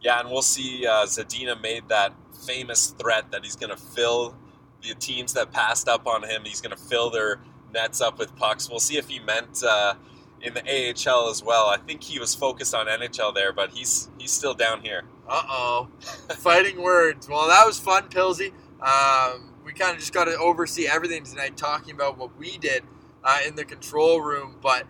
[0.00, 2.14] Yeah, and we'll see uh, Zadina made that
[2.46, 4.34] famous threat that he's going to fill
[4.82, 7.40] the teams that passed up on him, he's going to fill their
[7.72, 8.70] nets up with pucks.
[8.70, 9.94] We'll see if he meant uh,
[10.40, 11.66] in the AHL as well.
[11.68, 15.04] I think he was focused on NHL there, but he's he's still down here.
[15.28, 15.88] Uh oh.
[16.38, 17.28] Fighting words.
[17.28, 18.52] Well, that was fun, Pilsy.
[18.80, 22.82] Um, we kind of just got to oversee everything tonight, talking about what we did
[23.22, 24.56] uh, in the control room.
[24.62, 24.86] But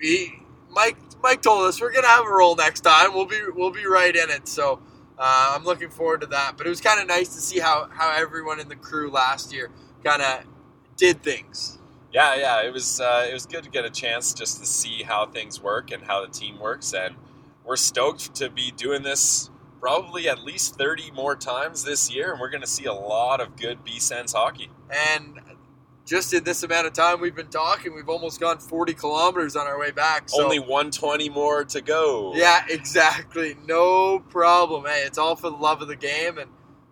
[0.00, 3.14] we, Mike, Mike told us we're gonna have a roll next time.
[3.14, 4.48] We'll be we'll be right in it.
[4.48, 4.80] So
[5.18, 6.56] uh, I'm looking forward to that.
[6.56, 9.52] But it was kind of nice to see how how everyone in the crew last
[9.52, 9.70] year
[10.04, 10.44] kind of
[10.96, 11.78] did things.
[12.12, 15.02] Yeah, yeah, it was uh, it was good to get a chance just to see
[15.02, 17.14] how things work and how the team works, and
[17.64, 22.40] we're stoked to be doing this probably at least 30 more times this year, and
[22.40, 24.70] we're going to see a lot of good B Sens hockey.
[24.90, 25.40] And
[26.04, 29.66] just in this amount of time we've been talking, we've almost gone 40 kilometers on
[29.66, 30.28] our way back.
[30.28, 30.42] So.
[30.42, 32.32] Only 120 more to go.
[32.34, 33.56] Yeah, exactly.
[33.66, 34.84] No problem.
[34.86, 36.50] Hey, it's all for the love of the game, and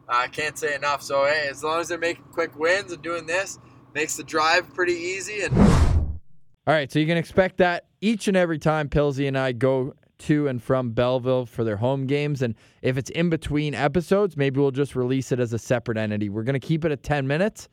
[0.09, 1.03] I can't say enough.
[1.03, 3.59] So, hey, as long as they're making quick wins and doing this,
[3.94, 5.42] makes the drive pretty easy.
[5.42, 9.53] And All right, so you can expect that each and every time Pilsy and I
[9.53, 12.42] go to and from Belleville for their home games.
[12.42, 16.29] And if it's in between episodes, maybe we'll just release it as a separate entity.
[16.29, 17.68] We're going to keep it at 10 minutes.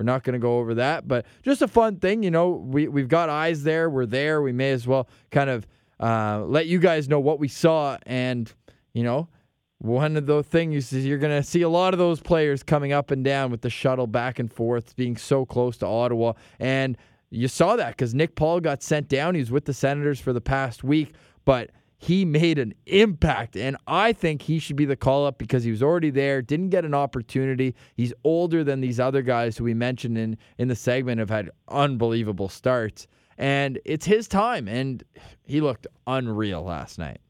[0.00, 2.22] We're not going to go over that, but just a fun thing.
[2.22, 3.90] You know, we, we've got eyes there.
[3.90, 4.40] We're there.
[4.40, 5.66] We may as well kind of
[6.00, 7.98] uh, let you guys know what we saw.
[8.06, 8.50] And,
[8.94, 9.28] you know,
[9.76, 12.92] one of the things is you're going to see a lot of those players coming
[12.92, 16.32] up and down with the shuttle back and forth, being so close to Ottawa.
[16.58, 16.96] And
[17.28, 19.34] you saw that because Nick Paul got sent down.
[19.34, 21.12] He was with the Senators for the past week,
[21.44, 23.56] but he made an impact.
[23.56, 26.70] And I think he should be the call up because he was already there, didn't
[26.70, 27.74] get an opportunity.
[27.94, 31.50] He's older than these other guys who we mentioned in, in the segment have had
[31.68, 33.06] unbelievable starts.
[33.36, 34.66] And it's his time.
[34.66, 35.04] And
[35.44, 37.20] he looked unreal last night.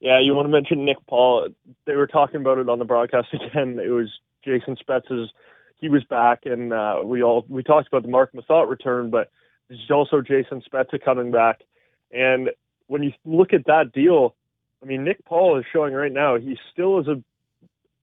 [0.00, 1.48] Yeah, you want to mention Nick Paul?
[1.86, 3.78] They were talking about it on the broadcast again.
[3.78, 4.08] It was
[4.44, 5.30] Jason Spezza's.
[5.76, 9.30] He was back, and uh, we all we talked about the Mark Methot return, but
[9.68, 11.60] there's also Jason Spezza coming back.
[12.12, 12.48] And
[12.88, 14.34] when you look at that deal,
[14.82, 17.22] I mean, Nick Paul is showing right now he still is a,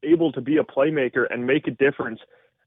[0.04, 2.20] able to be a playmaker and make a difference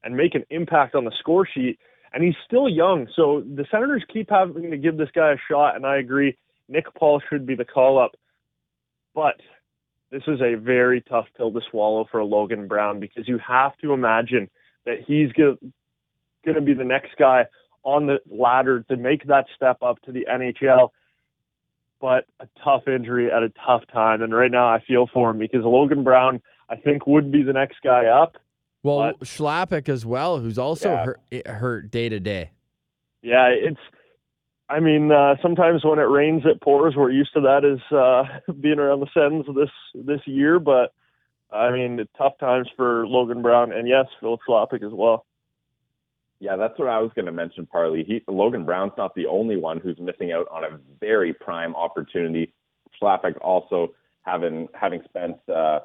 [0.03, 1.79] and make an impact on the score sheet.
[2.13, 5.75] And he's still young, so the Senators keep having to give this guy a shot.
[5.75, 6.37] And I agree,
[6.69, 8.11] Nick Paul should be the call up.
[9.13, 9.41] But
[10.09, 13.91] this is a very tough pill to swallow for Logan Brown because you have to
[13.91, 14.49] imagine
[14.85, 15.57] that he's going
[16.45, 17.45] to be the next guy
[17.83, 20.89] on the ladder to make that step up to the NHL.
[21.99, 24.21] But a tough injury at a tough time.
[24.21, 27.53] And right now I feel for him because Logan Brown, I think, would be the
[27.53, 28.37] next guy up.
[28.83, 31.05] Well, but, Chlapik as well, who's also Yeah.
[31.05, 32.51] hurt, hurt day to day.
[33.21, 33.79] Yeah, it's.
[34.69, 36.95] I mean, uh, sometimes when it rains, it pours.
[36.95, 40.93] We're used to that as uh, being around the Sens this this year, but
[41.51, 45.25] I mean, tough times for Logan Brown and yes, Filip Chlapik as well.
[46.39, 48.03] Yeah, that's what I was going to mention, Parley.
[48.03, 52.53] He, Logan Brown's not the only one who's missing out on a very prime opportunity.
[53.01, 55.81] Chlapik also having having spent uh, a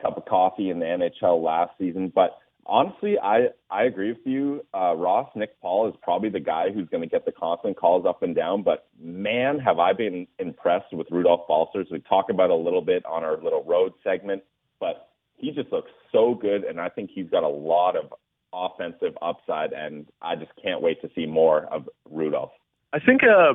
[0.00, 2.10] cup of coffee in the NHL last season.
[2.14, 5.28] But honestly, I I agree with you, uh, Ross.
[5.34, 8.34] Nick Paul is probably the guy who's going to get the constant calls up and
[8.34, 8.62] down.
[8.62, 11.88] But man, have I been impressed with Rudolph Balcers.
[11.90, 14.42] We talk about a little bit on our little road segment,
[14.80, 18.12] but he just looks so good, and I think he's got a lot of
[18.52, 22.52] offensive upside, and I just can't wait to see more of Rudolph.
[22.92, 23.54] I think a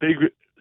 [0.00, 0.16] big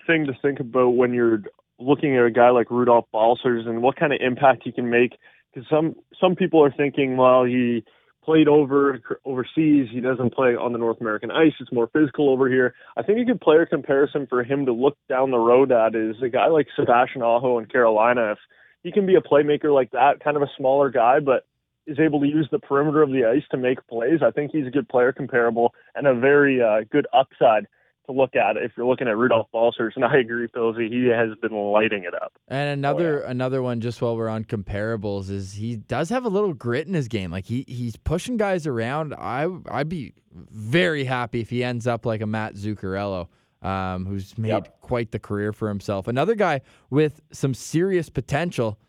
[0.07, 1.43] thing to think about when you're
[1.79, 5.17] looking at a guy like Rudolph Balcers and what kind of impact he can make,
[5.53, 7.83] because some some people are thinking, well, he
[8.23, 11.53] played over overseas, he doesn't play on the North American ice.
[11.59, 12.75] It's more physical over here.
[12.95, 16.15] I think a good player comparison for him to look down the road at is
[16.23, 18.33] a guy like Sebastian Aho in Carolina.
[18.33, 18.37] If
[18.83, 21.45] he can be a playmaker like that, kind of a smaller guy, but
[21.87, 24.19] is able to use the perimeter of the ice to make plays.
[24.25, 27.67] I think he's a good player comparable and a very uh, good upside
[28.07, 29.93] to look at if you're looking at Rudolph Balcers.
[29.95, 32.33] And I agree, Pilsy, he has been lighting it up.
[32.47, 36.53] And another another one, just while we're on comparables, is he does have a little
[36.53, 37.31] grit in his game.
[37.31, 39.13] Like he he's pushing guys around.
[39.13, 43.27] I I'd be very happy if he ends up like a Matt Zuccarello,
[43.61, 44.81] um, who's made Yep.
[44.81, 46.07] quite the career for himself.
[46.07, 48.79] Another guy with some serious potential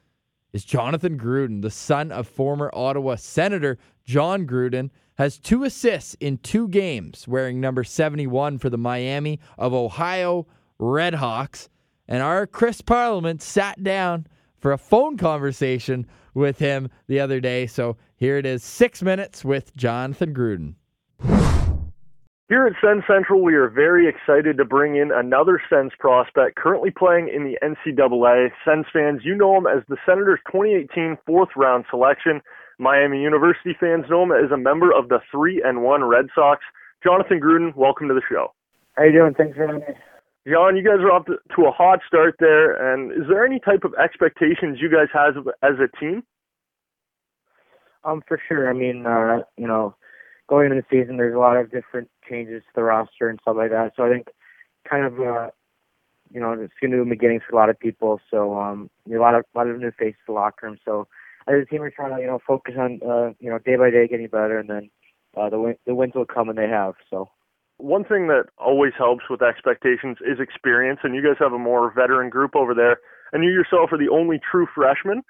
[0.53, 6.38] is Jonathan Gruden, the son of former Ottawa Senator John Gruden, has two assists in
[6.38, 10.47] two games, wearing number 71 for the Miami of Ohio
[10.81, 11.69] Redhawks.
[12.09, 14.27] And our Chris Parliament sat down
[14.59, 17.67] for a phone conversation with him the other day.
[17.67, 21.62] So here it is six minutes with Jonathan Gruden.
[22.48, 26.90] Here at Sens Central, we are very excited to bring in another Sens prospect currently
[26.90, 28.50] playing in the NCAA.
[28.64, 32.42] Sens fans, you know him as the Senators' 2018 fourth round selection.
[32.78, 36.62] Miami University fans know him as a member of the 3 and 1 Red Sox.
[37.02, 38.52] Jonathan Gruden, welcome to the show.
[38.96, 39.35] How you doing?
[39.35, 39.94] Thanks for having me.
[40.50, 43.85] John, you guys are off to, a hot start there, and is there any type
[43.85, 46.24] of expectations you guys have as a team?
[48.05, 48.68] Um, for sure.
[48.68, 49.94] I mean, uh, you know,
[50.48, 53.56] going into the season, there's a lot of different changes to the roster and stuff
[53.56, 53.92] like that.
[53.96, 54.28] So I think,
[54.88, 55.50] kind of, uh,
[56.30, 58.20] you know, it's going to be beginnings for a lot of people.
[58.30, 60.78] So um, a lot of a lot of new faces in the locker room.
[60.85, 61.06] So
[61.46, 63.90] as a team, we're trying to, you know, focus on, uh, you know, day by
[63.90, 64.90] day getting better, and then
[65.37, 66.94] uh, the win- the wins will come when they have.
[67.11, 67.30] So.
[67.78, 71.92] One thing that always helps with expectations is experience, and you guys have a more
[71.92, 72.98] veteran group over there,
[73.32, 75.22] and you yourself are the only true freshman.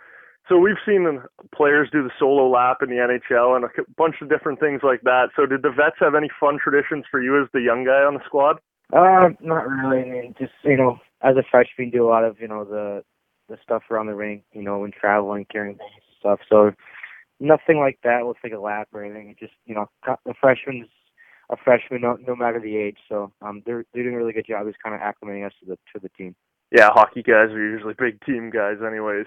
[0.48, 1.22] So we've seen
[1.54, 5.02] players do the solo lap in the NHL and a bunch of different things like
[5.02, 5.28] that.
[5.36, 8.14] So did the vets have any fun traditions for you as the young guy on
[8.14, 8.58] the squad?
[8.92, 10.02] Uh, not really.
[10.02, 13.02] I mean, just you know, as a freshman, do a lot of you know the
[13.48, 15.78] the stuff around the rink, you know, when traveling, carrying
[16.18, 16.40] stuff.
[16.48, 16.72] So
[17.40, 19.30] nothing like that looks like a lap or anything.
[19.30, 19.86] It just you know,
[20.26, 20.88] the freshman's
[21.50, 22.98] a freshman, no, no matter the age.
[23.08, 24.66] So um, they're they're doing a really good job.
[24.66, 26.34] Just kind of acclimating us to the to the team.
[26.70, 29.26] Yeah, hockey guys are usually big team guys, anyways.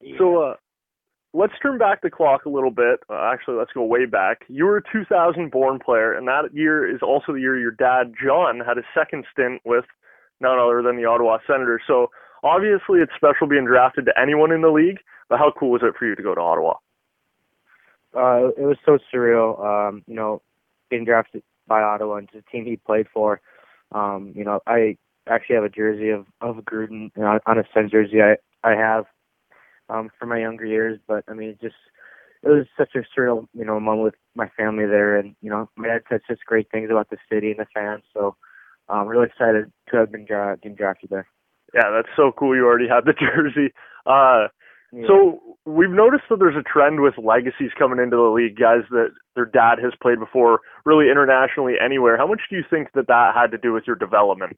[0.00, 0.18] Yeah.
[0.18, 0.54] So uh,
[1.32, 3.00] let's turn back the clock a little bit.
[3.10, 4.42] Uh, actually, let's go way back.
[4.48, 8.14] You were a 2000 born player, and that year is also the year your dad,
[8.22, 9.84] John, had his second stint with
[10.40, 11.82] none other than the Ottawa Senators.
[11.86, 12.10] So
[12.42, 15.00] obviously, it's special being drafted to anyone in the league.
[15.28, 16.74] But how cool was it for you to go to Ottawa?
[18.14, 19.58] Uh, it was so surreal.
[19.64, 20.42] Um, you know,
[20.90, 23.40] being drafted by Ottawa and the team he played for.
[23.92, 24.96] Um, you know, I
[25.28, 28.20] actually have a jersey of of Gruden you know, on a Sens jersey.
[28.22, 29.06] I I have
[29.88, 30.98] um, for my younger years.
[31.06, 31.74] But I mean, it just
[32.42, 35.68] it was such a surreal, you know, moment with my family there, and you know,
[35.76, 38.02] my dad said such great things about the city and the fans.
[38.12, 38.36] So
[38.88, 41.26] I'm really excited to have been, dra- been drafted there.
[41.72, 42.54] Yeah, that's so cool.
[42.54, 43.72] You already have the jersey.
[44.06, 44.48] Uh,
[44.92, 45.06] yeah.
[45.08, 49.10] So we've noticed that there's a trend with legacies coming into the league, guys that
[49.34, 52.16] their dad has played before, really internationally anywhere.
[52.16, 54.56] How much do you think that that had to do with your development?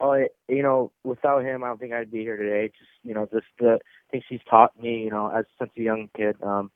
[0.00, 0.14] Oh,
[0.48, 2.68] you know, without him, I don't think I'd be here today.
[2.68, 3.78] Just you know, just the
[4.10, 6.36] things he's taught me, you know, as since a young kid.
[6.42, 6.70] Um,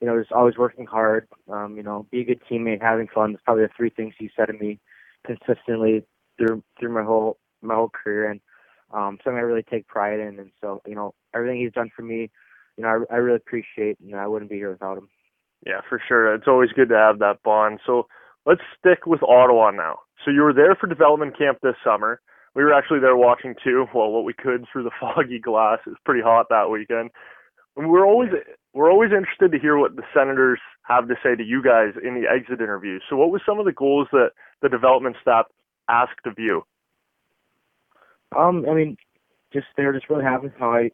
[0.00, 1.28] you know, just always working hard.
[1.50, 3.32] Um, you know, be a good teammate, having fun.
[3.32, 4.78] It's probably the three things he said to me
[5.26, 6.04] consistently
[6.38, 8.30] through through my whole my whole career.
[8.30, 8.40] And
[8.92, 10.38] um, something I really take pride in.
[10.38, 12.30] And so, you know, everything he's done for me,
[12.76, 15.08] you know, I, I really appreciate, and I wouldn't be here without him.
[15.66, 16.34] Yeah, for sure.
[16.34, 17.80] It's always good to have that bond.
[17.86, 18.06] So
[18.46, 20.00] let's stick with Ottawa now.
[20.24, 22.20] So you were there for development camp this summer.
[22.54, 23.86] We were actually there watching too.
[23.94, 25.78] Well, what we could through the foggy glass.
[25.86, 27.10] It was pretty hot that weekend.
[27.76, 28.30] And we're always
[28.74, 32.20] we're always interested to hear what the Senators have to say to you guys in
[32.20, 33.02] the exit interviews.
[33.08, 34.30] So, what was some of the goals that
[34.62, 35.46] the development staff
[35.88, 36.62] asked of you?
[38.36, 38.96] Um, I mean,
[39.52, 40.90] just they're just really happy how I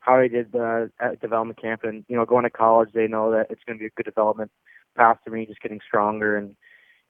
[0.00, 3.30] how I did the at development camp, and you know, going to college, they know
[3.32, 4.50] that it's going to be a good development
[4.96, 6.56] path for me, just getting stronger and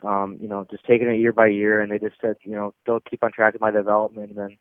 [0.02, 1.80] um, you know, just taking it year by year.
[1.80, 4.58] And they just said, you know, they'll keep on track of my development, and then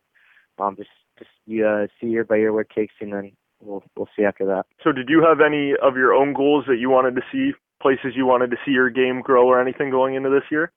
[0.59, 1.29] um, just just
[1.65, 4.65] uh, see year by year where it takes and then we'll we'll see after that.
[4.83, 8.13] So, did you have any of your own goals that you wanted to see, places
[8.15, 10.71] you wanted to see your game grow, or anything going into this year?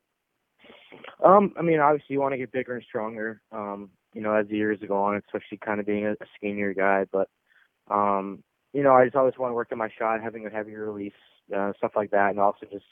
[1.24, 3.40] Um, I mean, obviously, you want to get bigger and stronger.
[3.52, 6.74] Um, you know, as the years go on, especially kind of being a, a skinnier
[6.74, 7.06] guy.
[7.10, 7.28] But,
[7.90, 10.84] um, you know, I just always want to work on my shot, having a heavier
[10.84, 11.12] release,
[11.56, 12.84] uh, stuff like that, and also just,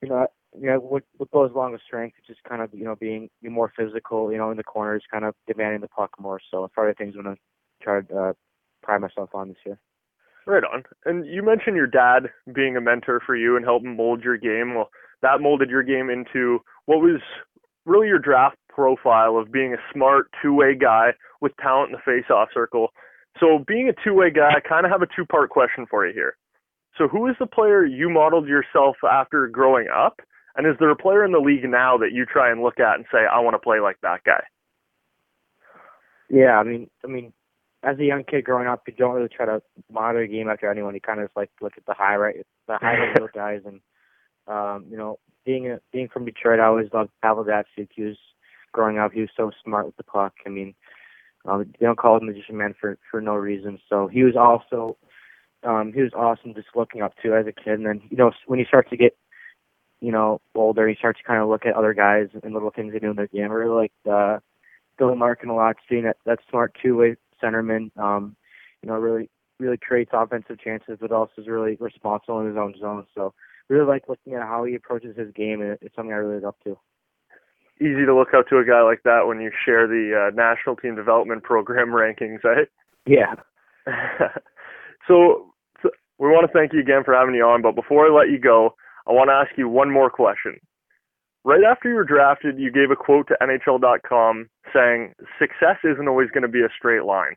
[0.00, 2.96] you know, you know, what what goes along with strength, just kind of, you know,
[2.96, 6.40] being, more physical, you know, in the corners, kind of demanding the puck more.
[6.50, 7.36] So, it's probably things I'm gonna
[7.82, 8.32] try to uh,
[8.82, 9.78] pride myself on this year.
[10.46, 10.84] Right on.
[11.04, 14.74] And you mentioned your dad being a mentor for you and helping mold your game.
[14.74, 14.88] Well,
[15.20, 17.20] that molded your game into what was
[17.84, 21.10] really your draft profile of being a smart two-way guy
[21.42, 22.88] with talent in the face-off circle.
[23.38, 26.36] So being a two-way guy, I kind of have a two-part question for you here.
[26.96, 30.20] So who is the player you modeled yourself after growing up?
[30.58, 32.96] And is there a player in the league now that you try and look at
[32.96, 34.42] and say, I want to play like that guy?
[36.28, 37.32] Yeah, I mean, I mean,
[37.84, 40.68] as a young kid growing up, you don't really try to model a game after
[40.68, 40.94] anyone.
[40.94, 43.80] You kind of just like look at the high right, the high level guys, and
[44.48, 47.88] um, you know, being a, being from Detroit, I always loved Pavel Datsyuk.
[47.94, 48.16] He was
[48.72, 49.12] growing up.
[49.12, 50.34] He was so smart with the puck.
[50.44, 50.74] I mean,
[51.46, 53.78] um, they don't call him magician man for for no reason.
[53.88, 54.96] So he was also
[55.62, 57.74] um, he was awesome just looking up to as a kid.
[57.74, 59.16] And then you know when you start to get
[60.00, 62.92] you know older, you start to kind of look at other guys and little things
[62.92, 63.50] they do in their game.
[63.50, 64.38] I really like uh,
[65.00, 67.96] Dylan Larkin a lot, seeing that that smart two way centerman.
[67.98, 68.36] Um,
[68.82, 72.74] you know, really really creates offensive chances, but also is really responsible in his own
[72.78, 73.06] zone.
[73.14, 73.34] So
[73.68, 76.48] really like looking at how he approaches his game, and it's something I really look
[76.48, 76.78] up to.
[77.80, 80.76] Easy to look up to a guy like that when you share the uh, national
[80.76, 82.64] team development program rankings, eh?
[83.06, 83.34] Yeah.
[85.08, 87.62] so, so we want to thank you again for having you on.
[87.62, 88.74] But before I let you go,
[89.08, 90.60] I want to ask you one more question.
[91.44, 96.28] Right after you were drafted, you gave a quote to NHL.com saying, "Success isn't always
[96.30, 97.36] going to be a straight line."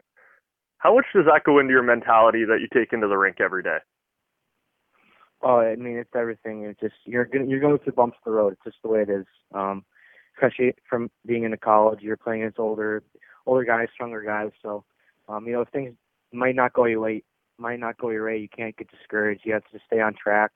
[0.79, 3.61] How much does that go into your mentality that you take into the rink every
[3.61, 3.77] day?
[5.43, 6.63] Oh, I mean, it's everything.
[6.63, 8.53] It's just you're gonna, you're going through bumps in the road.
[8.53, 9.25] It's just the way it is.
[9.53, 9.85] Um,
[10.35, 13.03] especially from being into college, you're playing against older
[13.45, 14.51] older guys, stronger guys.
[14.61, 14.83] So,
[15.29, 15.93] um, you know, if things
[16.33, 17.23] might not go your way,
[17.57, 19.41] might not go your way, you can't get discouraged.
[19.45, 20.51] You have to just stay on track.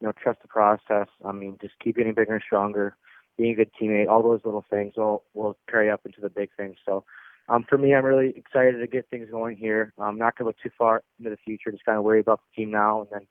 [0.00, 1.08] You know, trust the process.
[1.24, 2.96] I mean, just keep getting bigger and stronger.
[3.36, 6.50] Being a good teammate, all those little things will will carry up into the big
[6.56, 6.76] things.
[6.84, 7.04] So,
[7.48, 9.92] um, for me, I'm really excited to get things going here.
[9.98, 11.70] I'm not going to look too far into the future.
[11.70, 13.26] Just kind of worry about the team now, and then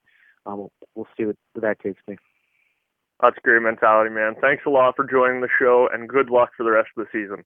[0.45, 2.17] um, we'll, we'll see what, what that takes me.
[3.21, 4.35] That's great mentality, man.
[4.41, 7.09] Thanks a lot for joining the show, and good luck for the rest of the
[7.11, 7.43] season.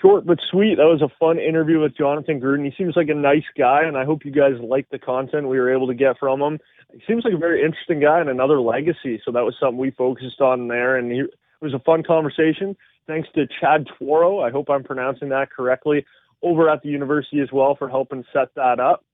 [0.00, 0.76] Short but sweet.
[0.76, 2.64] That was a fun interview with Jonathan Gruden.
[2.64, 5.58] He seems like a nice guy, and I hope you guys like the content we
[5.58, 6.58] were able to get from him.
[6.92, 9.90] He seems like a very interesting guy and another legacy, so that was something we
[9.90, 12.76] focused on there, and he, it was a fun conversation.
[13.06, 16.06] Thanks to Chad Tworo, I hope I'm pronouncing that correctly,
[16.42, 19.04] over at the university as well for helping set that up.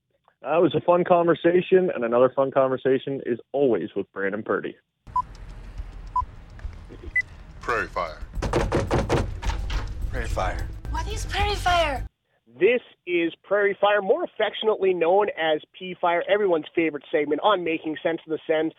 [0.41, 4.77] That was a fun conversation, and another fun conversation is always with Brandon Purdy.
[7.61, 8.19] Prairie Fire.
[10.11, 10.67] Prairie Fire.
[10.91, 12.07] What is Prairie Fire?
[12.59, 17.97] This is Prairie Fire, more affectionately known as P Fire, everyone's favorite segment on Making
[18.01, 18.71] Sense of the Sens.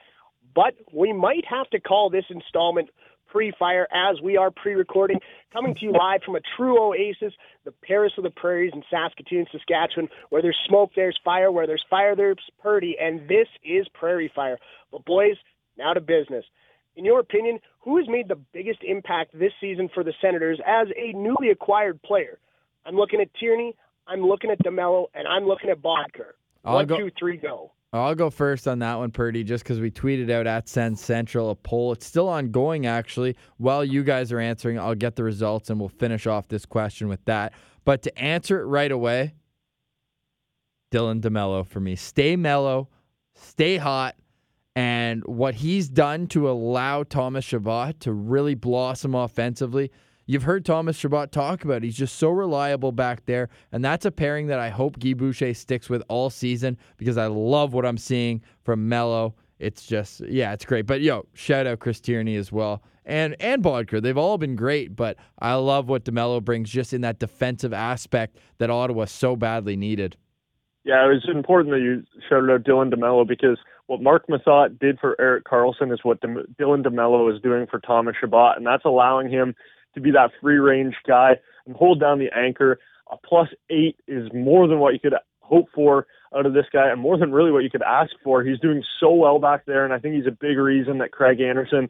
[0.54, 2.88] But we might have to call this installment
[3.26, 5.18] pre-fire as we are pre-recording,
[5.52, 9.46] coming to you live from a true oasis, the Paris of the Prairies in Saskatoon,
[9.52, 14.32] Saskatchewan, where there's smoke, there's fire, where there's fire, there's Purdy, and this is Prairie
[14.34, 14.58] Fire.
[14.90, 15.36] But boys,
[15.76, 16.46] now to business.
[16.98, 20.88] In your opinion, who has made the biggest impact this season for the Senators as
[20.96, 22.40] a newly acquired player?
[22.84, 23.76] I'm looking at Tierney,
[24.08, 26.32] I'm looking at DeMelo, and I'm looking at Boedker.
[26.62, 27.70] One, go- two, three, go.
[27.92, 31.50] I'll go first on that one, Purdy, just because we tweeted out at Sens Central
[31.50, 31.92] a poll.
[31.92, 33.36] It's still ongoing, actually.
[33.58, 37.08] While you guys are answering, I'll get the results and we'll finish off this question
[37.08, 37.52] with that.
[37.84, 39.34] But to answer it right away,
[40.90, 41.94] Dylan DeMelo for me.
[41.94, 42.88] Stay mellow,
[43.34, 44.16] stay hot,
[44.78, 49.90] and what he's done to allow Thomas Chabot to really blossom offensively
[50.28, 51.78] you've heard Thomas Chabot talk about.
[51.78, 51.84] It.
[51.84, 55.52] He's just so reliable back there, and that's a pairing that I hope Guy Boucher
[55.54, 59.34] sticks with all season because I love what I'm seeing from Mello.
[59.58, 60.86] It's just yeah, it's great.
[60.86, 62.80] But yo, shout out Chris Tierney as well.
[63.04, 64.00] And and Boedker.
[64.00, 68.38] They've all been great, but I love what DeMelo brings just in that defensive aspect
[68.58, 70.16] that Ottawa so badly needed.
[70.84, 73.58] Yeah, it was important that you shouted out Dylan DeMelo because
[73.88, 77.80] what Marc Methot did for Erik Karlsson is what De- Dylan DeMelo is doing for
[77.80, 79.54] Thomas Chabot, and that's allowing him
[79.94, 81.36] to be that free range guy
[81.66, 82.78] and hold down the anchor.
[83.10, 86.90] A plus eight is more than what you could hope for out of this guy,
[86.90, 88.44] and more than really what you could ask for.
[88.44, 91.40] He's doing so well back there, and I think he's a big reason that Craig
[91.40, 91.88] Anderson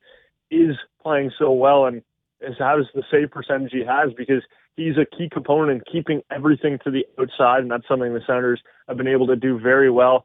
[0.53, 2.03] is playing so well and
[2.41, 4.45] as has the save percentage he has because
[4.77, 8.63] he's a key component in keeping everything to the outside, and that's something the Senators
[8.87, 10.25] have been able to do very well.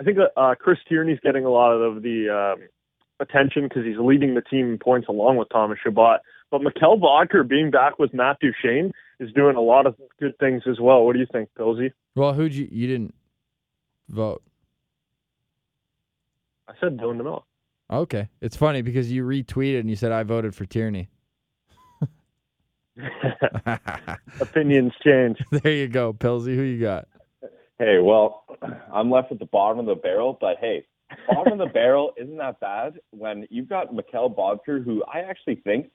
[0.00, 2.68] I think uh, Chris Tierney's getting a lot of the um,
[3.20, 6.20] attention because he's leading the team in points along with Thomas Chabot.
[6.50, 10.62] But Mikkel Boedker being back with Matt Duchene is doing a lot of good things
[10.68, 11.04] as well.
[11.04, 11.92] What do you think, Pilsy?
[12.16, 13.14] Well, who'd you you didn't
[14.08, 14.42] vote?
[16.66, 17.42] I said Dylan DeMelo.
[17.92, 21.10] Okay, it's funny because you retweeted and you said I voted for Tierney.
[24.40, 25.38] Opinions change.
[25.50, 26.54] there you go, Pilsy.
[26.54, 27.06] Who you got?
[27.78, 28.44] Hey, well,
[28.92, 30.84] I'm left at the bottom of the barrel, but hey,
[31.32, 35.56] bottom of the barrel isn't that bad when you've got Mikkel Boedker, who I actually
[35.56, 35.90] think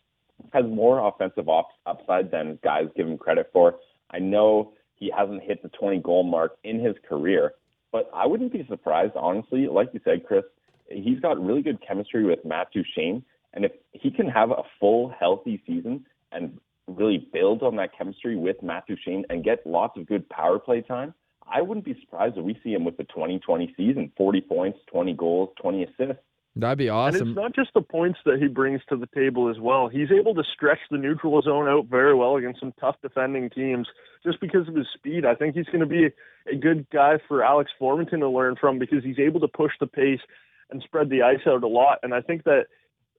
[0.54, 3.76] has more offensive op- upside than guys give him credit for.
[4.12, 7.54] I know he hasn't hit the 20 goal mark in his career,
[7.92, 9.68] but I wouldn't be surprised, honestly.
[9.68, 10.44] Like you said, Chris,
[10.90, 13.24] he's got really good chemistry with Matt Duchene,
[13.54, 18.36] and if he can have a full, healthy season and really build on that chemistry
[18.36, 21.14] with Matt Duchene and get lots of good power play time,
[21.52, 25.14] I wouldn't be surprised if we see him with the 2020 season 40 points, 20
[25.14, 26.24] goals, 20 assists.
[26.58, 27.22] That'd be awesome.
[27.22, 29.90] And it's not just the points that he brings to the table as well.
[29.90, 33.88] He's able to stretch the neutral zone out very well against some tough defending teams
[34.24, 35.26] just because of his speed.
[35.26, 36.08] I think he's going to be
[36.50, 39.88] a good guy for Alex Formenton to learn from because he's able to push the
[39.88, 40.22] pace
[40.70, 42.00] and spread the ice out a lot.
[42.04, 42.68] And I think that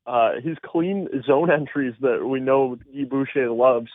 [0.07, 3.91] uh, his clean zone entries that we know Guy Boucher loves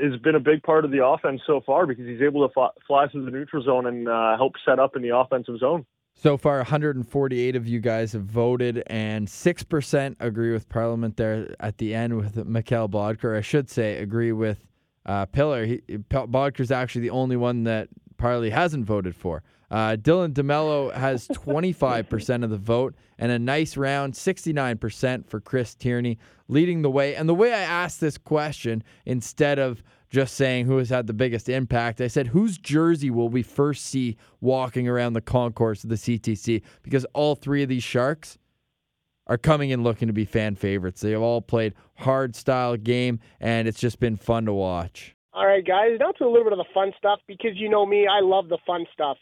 [0.00, 3.08] has been a big part of the offense so far because he's able to fly,
[3.08, 5.84] through the neutral zone and uh, help set up in the offensive zone.
[6.14, 11.78] So far, 148 of you guys have voted, and 6% agree with Parliament there at
[11.78, 13.36] the end with Mikkel Boedker.
[13.36, 14.58] I should say, agree with
[15.06, 15.64] uh, Pillar.
[15.64, 19.44] He, Boedker's actually the only one that Parley hasn't voted for.
[19.70, 25.74] Uh, Dylan DeMelo has 25% of the vote and a nice round 69% for Chris
[25.74, 27.14] Tierney leading the way.
[27.14, 31.12] And the way I asked this question, instead of just saying who has had the
[31.12, 35.90] biggest impact, I said, whose jersey will we first see walking around the concourse of
[35.90, 36.62] the CTC?
[36.82, 38.38] Because all three of these Sharks
[39.26, 41.02] are coming in looking to be fan favorites.
[41.02, 45.14] They have all played hard style game, and it's just been fun to watch.
[45.34, 47.84] All right, guys, now to a little bit of the fun stuff because you know
[47.84, 49.18] me, I love the fun stuff.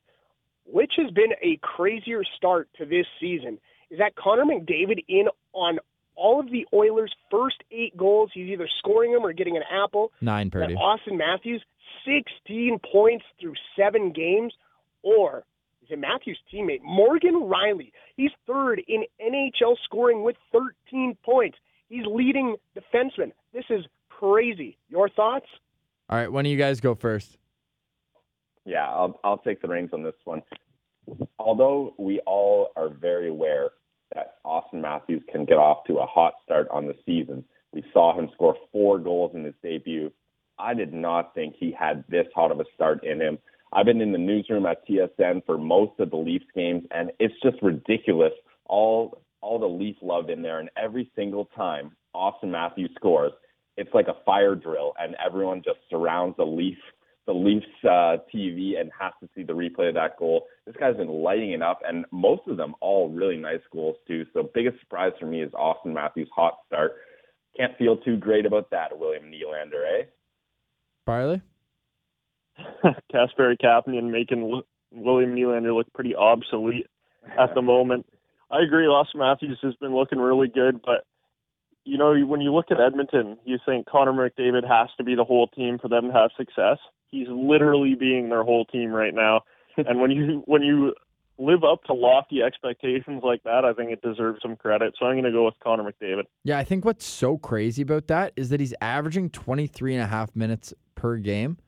[0.66, 3.58] Which has been a crazier start to this season?
[3.90, 5.78] Is that Connor McDavid in on
[6.16, 8.30] all of the Oilers' first eight goals?
[8.34, 10.12] He's either scoring them or getting an apple.
[10.20, 10.74] Nine, Purdy.
[10.74, 11.62] Auston Matthews,
[12.04, 14.54] 16 points through seven games.
[15.02, 15.44] Or
[15.82, 17.92] is it Matthews' teammate, Morgan Rielly?
[18.16, 21.58] He's third in NHL scoring with 13 points.
[21.88, 23.30] He's leading defenseman.
[23.52, 24.76] This is crazy.
[24.88, 25.46] Your thoughts?
[26.10, 27.38] All right, when do you guys go first?
[28.66, 30.42] Yeah, I'll, I'll take the reins on this one.
[31.38, 33.70] Although we all are very aware
[34.14, 38.18] that Auston Matthews can get off to a hot start on the season, we saw
[38.18, 40.10] him score four goals in his debut.
[40.58, 43.38] I did not think he had this hot of a start in him.
[43.72, 47.34] I've been in the newsroom at TSN for most of the Leafs games, and it's
[47.42, 48.32] just ridiculous.
[48.66, 53.32] All all the Leaf love in there, and every single time Auston Matthews scores,
[53.76, 56.78] it's like a fire drill, and everyone just surrounds the Leaf
[57.27, 60.47] the Leafs uh, TV and has to see the replay of that goal.
[60.64, 64.24] This guy's been lighting it up, and most of them all really nice goals too.
[64.33, 66.93] So biggest surprise for me is Auston Matthews' hot start.
[67.57, 70.05] Can't feel too great about that, William Nylander, eh?
[71.05, 71.41] Barley?
[73.12, 74.62] Kasperi Kapanen making
[74.93, 76.87] William Nylander look pretty obsolete
[77.39, 78.07] at the moment.
[78.51, 78.87] I agree.
[78.87, 81.05] Auston Matthews has been looking really good, but
[81.85, 85.24] you know, when you look at Edmonton, you think Connor McDavid has to be the
[85.24, 86.79] whole team for them to have success.
[87.11, 89.42] He's literally being their whole team right now.
[89.76, 90.94] and when you when you
[91.38, 94.94] live up to lofty expectations like that, I think it deserves some credit.
[94.98, 96.24] So I'm going to go with Connor McDavid.
[96.44, 100.07] Yeah, I think what's so crazy about that is that he's averaging 23 and a
[100.07, 101.59] half minutes per game.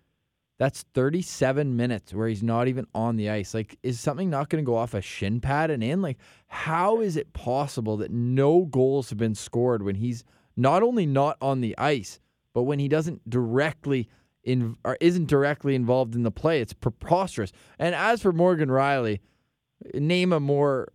[0.58, 3.54] That's 37 minutes where he's not even on the ice.
[3.54, 6.02] Like, is something not going to go off a shin pad and in?
[6.02, 6.18] Like,
[6.48, 10.24] how is it possible that no goals have been scored when he's
[10.56, 12.18] not only not on the ice,
[12.54, 14.08] but when he doesn't directly
[14.48, 17.52] in or isn't directly involved in the play, it's preposterous.
[17.78, 19.20] And as for Morgan Rielly,
[19.94, 20.88] name a more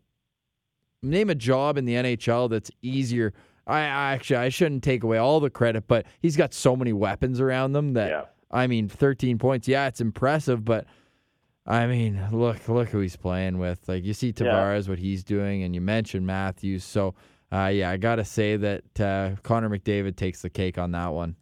[1.03, 3.33] name a job in the NHL that's easier.
[3.67, 6.93] I, I actually I shouldn't take away all the credit, but he's got so many
[6.93, 8.25] weapons around them that Yeah.
[8.51, 9.67] I mean, 13 points.
[9.67, 10.85] Yeah, it's impressive, but
[11.65, 13.87] I mean, look look who he's playing with.
[13.87, 16.83] Like you see Tavares, what he's doing, and you mentioned Matthews.
[16.83, 17.13] So
[17.51, 21.35] uh, yeah, I gotta say that uh, Connor McDavid takes the cake on that one.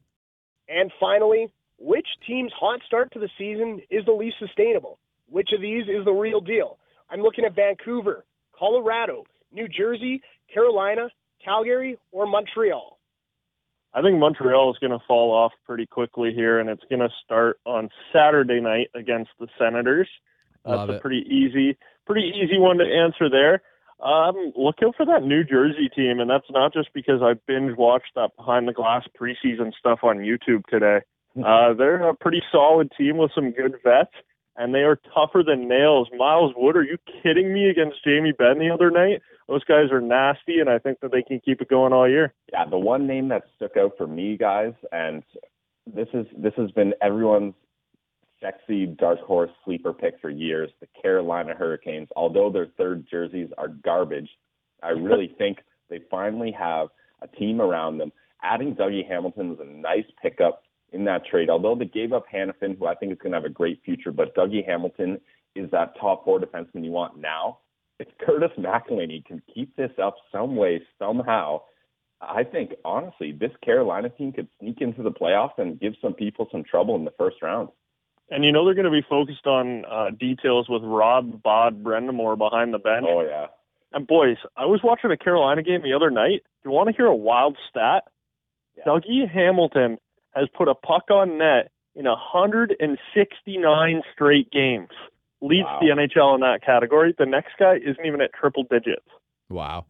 [0.68, 5.00] And finally, which team's hot start to the season is the least sustainable?
[5.28, 6.78] Which of these is the real deal?
[7.10, 8.24] I'm looking at Vancouver,
[8.58, 10.22] Colorado, New Jersey,
[10.54, 11.10] Carolina,
[11.44, 13.00] Calgary, or Montreal.
[13.94, 17.10] I think Montreal is going to fall off pretty quickly here, and it's going to
[17.26, 20.08] start on Saturday night against the Senators.
[20.64, 23.62] Love That's Love a pretty easy, pretty easy one to answer there.
[24.06, 27.76] Um, look out for that New Jersey team, and that's not just because I binge
[27.76, 31.02] watched that behind the glass preseason stuff on YouTube today.
[31.38, 34.12] Uh, they're a pretty solid team with some good vets,
[34.58, 36.10] and they are tougher than nails.
[36.18, 37.70] Miles Wood, are you kidding me?
[37.70, 41.24] Against Jamie Benn the other night, those guys are nasty, and I think that they
[41.24, 42.34] can keep it going all year.
[42.52, 45.24] Yeah, the one name that stuck out for me, guys, and
[45.88, 47.54] this is this has been everyone's
[48.42, 52.10] sexy dark horse sleeper pick for years, the Carolina Hurricanes.
[52.16, 54.30] Although their third jerseys are garbage,
[54.84, 55.60] I really think
[55.90, 56.88] they finally have
[57.22, 58.12] a team around them.
[58.44, 61.50] Adding Dougie Hamilton was a nice pickup in that trade.
[61.50, 64.12] Although they gave up Hanifin, who I think is going to have a great future,
[64.12, 65.20] but Dougie Hamilton
[65.56, 67.60] is that top four defenseman you want now.
[68.00, 71.62] If Curtis McElhinney can keep this up some way, somehow,
[72.20, 76.48] I think honestly, this Carolina team could sneak into the playoffs and give some people
[76.52, 77.70] some trouble in the first round.
[78.30, 82.38] And you know they're going to be focused on uh, details with Rob Bod Brind'Amour
[82.38, 83.06] behind the bench.
[83.08, 83.48] Oh yeah,
[83.92, 86.42] And boys, I was watching a Carolina game the other night.
[86.64, 88.06] Do you want to hear a wild stat?
[88.78, 88.84] Yeah.
[88.86, 89.98] Dougie Hamilton
[90.36, 94.90] has put a puck on net in 169 straight games.
[95.42, 95.80] Leads Wow.
[95.82, 97.14] the NHL in that category.
[97.18, 99.06] The next guy isn't even at triple digits.
[99.50, 99.86] Wow.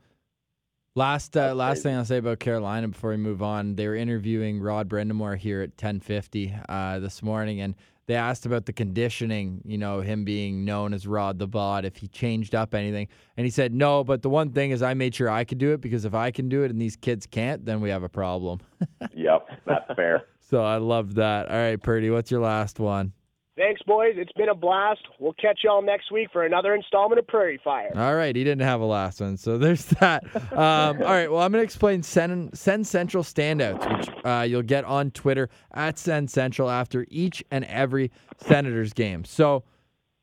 [0.95, 4.59] Last uh, last thing I'll say about Carolina before we move on, they were interviewing
[4.59, 7.75] Rod Brind'Amour here at 10:50 uh, this morning, and
[8.07, 9.61] they asked about the conditioning.
[9.65, 13.45] You know, him being known as Rod the Bod, if he changed up anything, and
[13.45, 14.03] he said no.
[14.03, 16.31] But the one thing is, I made sure I could do it because if I
[16.31, 18.59] can do it and these kids can't, then we have a problem.
[19.13, 20.25] yep, that's fair.
[20.39, 21.49] So I love that.
[21.49, 23.13] All right, Purdy, what's your last one?
[23.61, 24.15] Thanks, boys.
[24.17, 25.01] It's been a blast.
[25.19, 27.91] We'll catch y'all next week for another installment of Prairie Fire.
[27.95, 30.23] All right, he didn't have a last one, so there's that.
[30.51, 34.63] Um, all right, well, I'm going to explain Sens, Sens Central standouts, which uh, you'll
[34.63, 39.23] get on Twitter at Sens Central after each and every Senators game.
[39.25, 39.63] So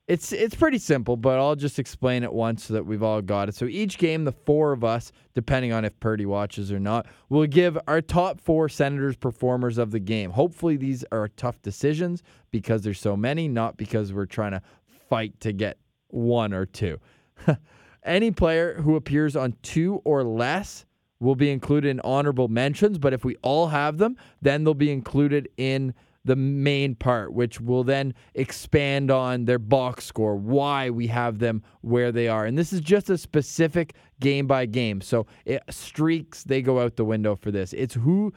[0.09, 3.51] it's it's pretty simple, but I'll just explain it once so that we've all got
[3.51, 3.55] it.
[3.55, 7.47] So each game, the four of us, depending on if Purdy watches or not, will
[7.47, 10.31] give our top four Senators performers of the game.
[10.31, 14.63] Hopefully, these are tough decisions because there's so many, not because we're trying to
[15.11, 15.77] fight to get
[16.09, 16.99] one or two.
[18.03, 20.87] Any player who appears on two or less
[21.21, 24.91] will be included in honorable mentions, but if we all have them, then they'll be
[24.91, 25.93] included in
[26.29, 31.63] the main part, which will then expand on their box score, why we have them
[31.81, 32.45] where they are.
[32.45, 35.01] And this is just a specific game by game.
[35.01, 37.73] So it, streaks, they go out the window for this.
[37.73, 38.35] It's who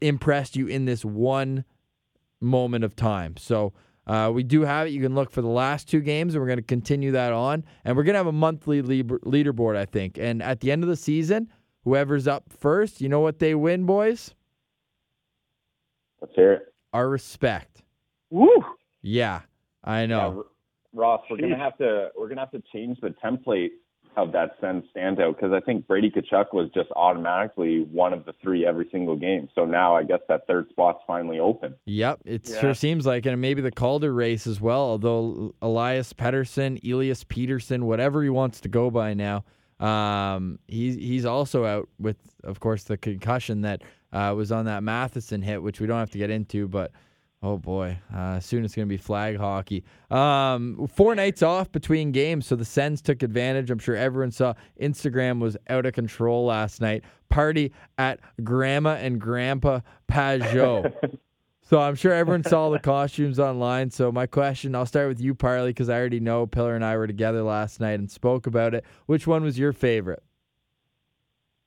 [0.00, 1.64] impressed you in this one
[2.40, 3.36] moment of time.
[3.36, 3.74] So
[4.06, 4.90] uh, we do have it.
[4.90, 7.64] You can look for the last two games, and we're going to continue that on.
[7.84, 10.16] And we're going to have a monthly leader- leaderboard, I think.
[10.18, 11.52] And at the end of the season,
[11.84, 14.34] whoever's up first, you know what they win, boys?
[16.22, 16.72] Let's hear it.
[16.96, 17.82] Our respect.
[18.30, 18.48] Woo!
[19.02, 19.42] Yeah,
[19.84, 20.46] I know.
[20.94, 23.72] Yeah, Ross, we're gonna have to we're gonna have to change the template
[24.16, 28.32] of that send standout because I think Brady Tkachuk was just automatically one of the
[28.42, 29.50] three every single game.
[29.54, 31.74] So now I guess that third spot's finally open.
[31.84, 32.60] Yep, it Yeah.
[32.62, 33.26] sure seems like.
[33.26, 38.58] And maybe the Calder race as well, although Elias Pettersson, Elias Peterson, whatever he wants
[38.62, 39.44] to go by now,
[39.80, 44.82] um, he's, he's also out with, of course, the concussion that uh, was on that
[44.82, 46.92] Matheson hit, which we don't have to get into, but
[47.42, 49.84] oh boy, uh, soon it's going to be flag hockey.
[50.10, 53.70] Um, four nights off between games, so the Sens took advantage.
[53.70, 57.04] I'm sure everyone saw Instagram was out of control last night.
[57.28, 60.92] Party at Grandma and Grandpa Pageau.
[61.68, 63.90] So I'm sure everyone saw the costumes online.
[63.90, 66.96] So my question, I'll start with you, Parley, because I already know Pillar and I
[66.96, 68.84] were together last night and spoke about it.
[69.06, 70.22] Which one was your favorite?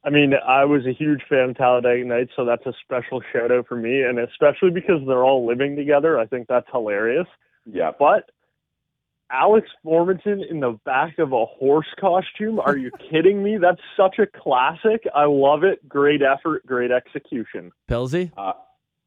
[0.06, 3.52] I mean, I was a huge fan of Talladega Nights, so that's a special shout
[3.52, 6.18] out for me, and especially because they're all living together.
[6.18, 7.28] I think that's hilarious.
[7.66, 8.32] Yeah, But
[9.30, 12.62] Alex Formenton in the back of a horse costume?
[12.62, 13.58] Are you kidding me?
[13.58, 15.04] That's such a classic.
[15.14, 15.88] I love it.
[15.90, 17.74] Great effort, great execution.
[17.90, 18.32] Pilsy?
[18.38, 18.54] Uh,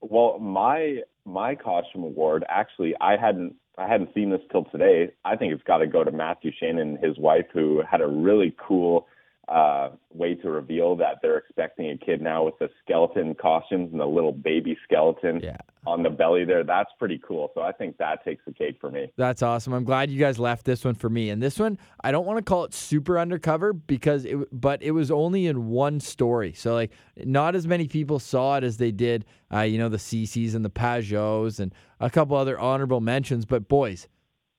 [0.02, 5.12] Well, my my costume award actually I hadn't I hadn't seen this till today.
[5.24, 8.06] I think it's got to go to Matthew Duchene and his wife, who had a
[8.06, 9.06] really cool
[9.48, 14.00] uh, way to reveal that they're expecting a kid now with the skeleton costumes and
[14.00, 15.56] the little baby skeleton Yeah.
[15.84, 16.62] on the belly there.
[16.62, 17.50] That's pretty cool.
[17.54, 19.10] So I think that takes the cake for me.
[19.16, 19.72] That's awesome.
[19.72, 21.28] I'm glad you guys left this one for me.
[21.30, 24.92] And this one, I don't want to call it super undercover because it, but it
[24.92, 26.52] was only in one story.
[26.52, 26.92] So like,
[27.24, 30.64] not as many people saw it as they did, uh, you know, the Cecis and
[30.64, 33.44] the Pageaus and a couple other honorable mentions.
[33.44, 34.06] But boys,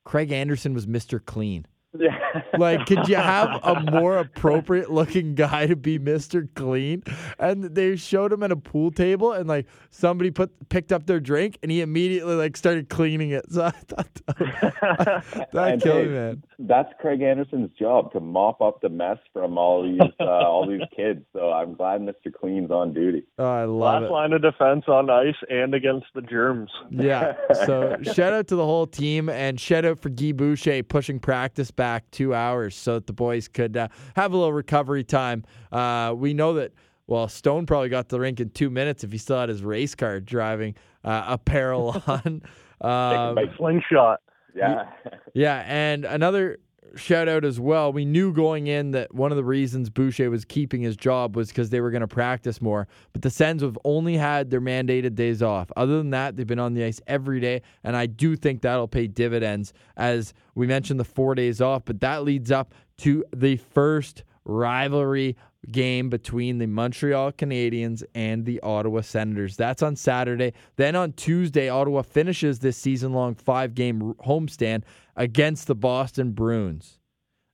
[0.03, 1.25] Craig Anderson was Mr.
[1.25, 1.65] Clean.
[1.97, 2.41] Yeah.
[2.57, 6.47] Like, could you have a more appropriate looking guy to be Mr.
[6.55, 7.03] Clean?
[7.37, 11.19] And they showed him at a pool table, and like somebody put picked up their
[11.19, 13.45] drink, and he immediately like started cleaning it.
[13.53, 16.43] So I thought that, that killed hey, me, man.
[16.57, 20.81] That's Craig Anderson's job to mop up the mess from all these uh, all these
[20.95, 21.23] kids.
[21.33, 22.33] So I'm glad Mr.
[22.33, 23.23] Clean's on duty.
[23.37, 24.11] Oh, I love Last it.
[24.11, 26.71] line of defense on ice and against the germs.
[26.89, 27.35] Yeah.
[27.65, 31.69] So shout out to the whole team and shout out for Guy Boucher pushing practice
[31.69, 35.43] back two hours so that the boys could uh, have a little recovery time.
[35.71, 36.73] Uh, we know that,
[37.07, 39.63] well, Stone probably got to the rink in two minutes if he still had his
[39.63, 42.41] race car driving uh, apparel on.
[42.81, 44.21] Um, By slingshot.
[44.55, 44.89] Yeah.
[45.33, 46.59] yeah, and another
[46.95, 47.91] shout out as well.
[47.91, 51.49] We knew going in that one of the reasons Boucher was keeping his job was
[51.49, 52.87] because they were going to practice more.
[53.11, 55.71] But the Sens have only had their mandated days off.
[55.75, 58.87] Other than that, they've been on the ice every day, and I do think that'll
[58.87, 59.73] pay dividends.
[59.97, 65.35] As we mentioned, the four days off, but that leads up to the first rivalry
[65.71, 69.55] game between the Montreal Canadiens and the Ottawa Senators.
[69.55, 70.53] That's on Saturday.
[70.75, 74.83] Then on Tuesday, Ottawa finishes this season long five game homestand
[75.15, 76.99] against the Boston Bruins.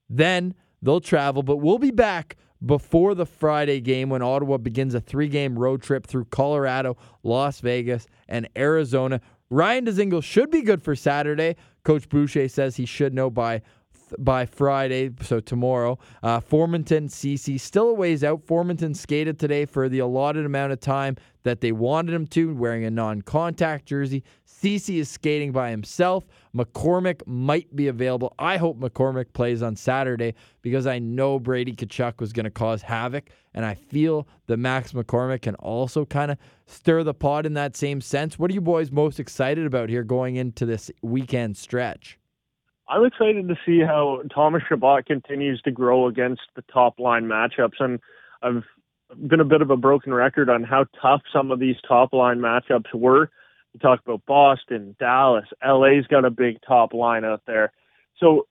[0.09, 4.99] Then they'll travel, but we'll be back before the Friday game when Ottawa begins a
[4.99, 9.21] three game road trip through Colorado, Las Vegas, and Arizona.
[9.49, 11.55] Ryan Dzingel should be good for Saturday.
[11.83, 13.61] Coach Boucher says he should know by
[14.17, 15.99] by Friday, so tomorrow.
[16.23, 18.45] Uh, Formenton, Ceci, still a ways out.
[18.45, 22.83] Formenton skated today for the allotted amount of time that they wanted him to, wearing
[22.85, 24.23] a non contact jersey.
[24.61, 26.25] Ceci is skating by himself.
[26.53, 28.33] McCormick might be available.
[28.37, 32.81] I hope McCormick plays on Saturday because I know Brady Tkachuk was going to cause
[32.81, 33.29] havoc.
[33.53, 37.77] And I feel that Max McCormick can also kind of stir the pot in that
[37.77, 38.37] same sense.
[38.37, 42.19] What are you boys most excited about here going into this weekend stretch?
[42.89, 47.79] I'm excited to see how Thomas Chabot continues to grow against the top line matchups.
[47.79, 48.01] And
[48.41, 48.63] I've
[49.25, 52.39] been a bit of a broken record on how tough some of these top line
[52.39, 53.31] matchups were.
[53.73, 57.71] We talk about Boston, Dallas, LA's got a big top line out there.
[58.19, 58.47] So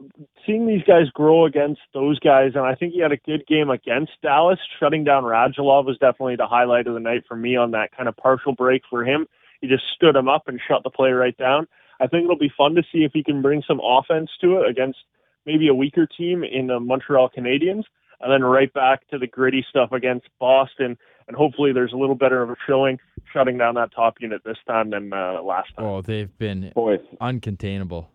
[0.47, 3.69] seeing these guys grow against those guys, and I think he had a good game
[3.69, 4.59] against Dallas.
[4.81, 8.09] Shutting down Radulov was definitely the highlight of the night for me on that kind
[8.09, 9.27] of partial break for him.
[9.61, 11.67] He just stood him up and shut the play right down.
[12.01, 14.71] I think it'll be fun to see if he can bring some offense to it
[14.71, 15.01] against
[15.45, 17.85] maybe a weaker team in the Montreal Canadiens,
[18.21, 20.97] and then right back to the gritty stuff against Boston.
[21.27, 22.99] And hopefully, there's a little better of a showing
[23.33, 25.85] shutting down that top unit this time than uh, last time.
[25.85, 28.07] Oh, they've been Boys, uncontainable.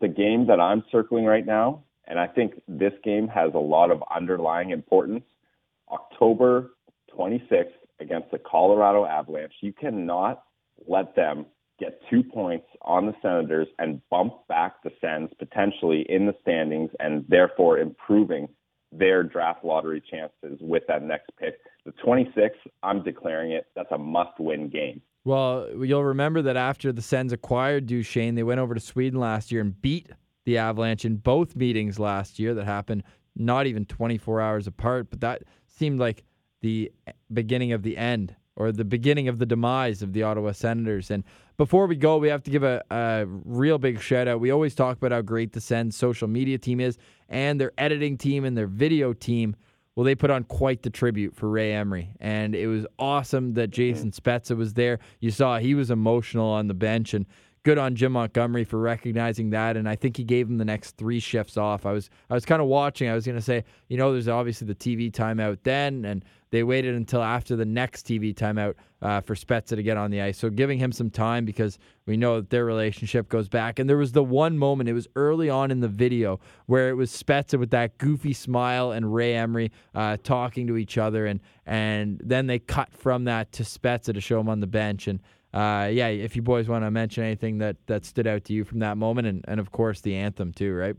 [0.00, 3.90] the game that I'm circling right now, and I think this game has a lot
[3.90, 5.24] of underlying importance.
[5.90, 6.72] October
[7.16, 9.54] 26th against the Colorado Avalanche.
[9.62, 10.44] You cannot
[10.86, 11.46] let them
[11.80, 16.90] get two points on the Senators and bump back the Sens potentially in the standings
[17.00, 18.48] and therefore improving
[18.92, 21.58] their draft lottery chances with that next pick.
[21.84, 22.50] The 26th,
[22.82, 23.66] I'm declaring it.
[23.74, 25.02] That's a must-win game.
[25.24, 29.52] Well, you'll remember that after the Sens acquired Duchene, they went over to Sweden last
[29.52, 30.10] year and beat
[30.46, 33.02] the Avalanche in both meetings last year that happened
[33.36, 36.24] not even 24 hours apart, but that seemed like
[36.62, 36.90] the
[37.32, 41.10] beginning of the end or the beginning of the demise of the Ottawa Senators.
[41.10, 41.22] And
[41.58, 44.40] before we go, we have to give a, a real big shout out.
[44.40, 46.96] We always talk about how great the Sens social media team is
[47.28, 49.56] and their editing team and their video team.
[49.96, 53.70] Well, they put on quite the tribute for Ray Emery, and it was awesome that
[53.70, 55.00] Jason Spezza was there.
[55.18, 57.26] You saw he was emotional on the bench, and
[57.68, 59.76] good on Jim Montgomery for recognizing that.
[59.76, 61.84] And I think he gave him the next three shifts off.
[61.84, 63.10] I was I was kind of watching.
[63.10, 66.62] I was going to say, you know, there's obviously the TV timeout then, and they
[66.62, 70.38] waited until after the next TV timeout uh, for Spezza to get on the ice.
[70.38, 73.78] So giving him some time because we know that their relationship goes back.
[73.78, 76.94] And there was the one moment, it was early on in the video, where it
[76.94, 81.26] was Spezza with that goofy smile and Ray Emery uh, talking to each other.
[81.26, 85.06] And, and then they cut from that to Spezza to show him on the bench.
[85.06, 85.20] And
[85.54, 88.64] uh, yeah, if you boys want to mention anything that, that stood out to you
[88.64, 90.96] from that moment, and, and of course the anthem too, right?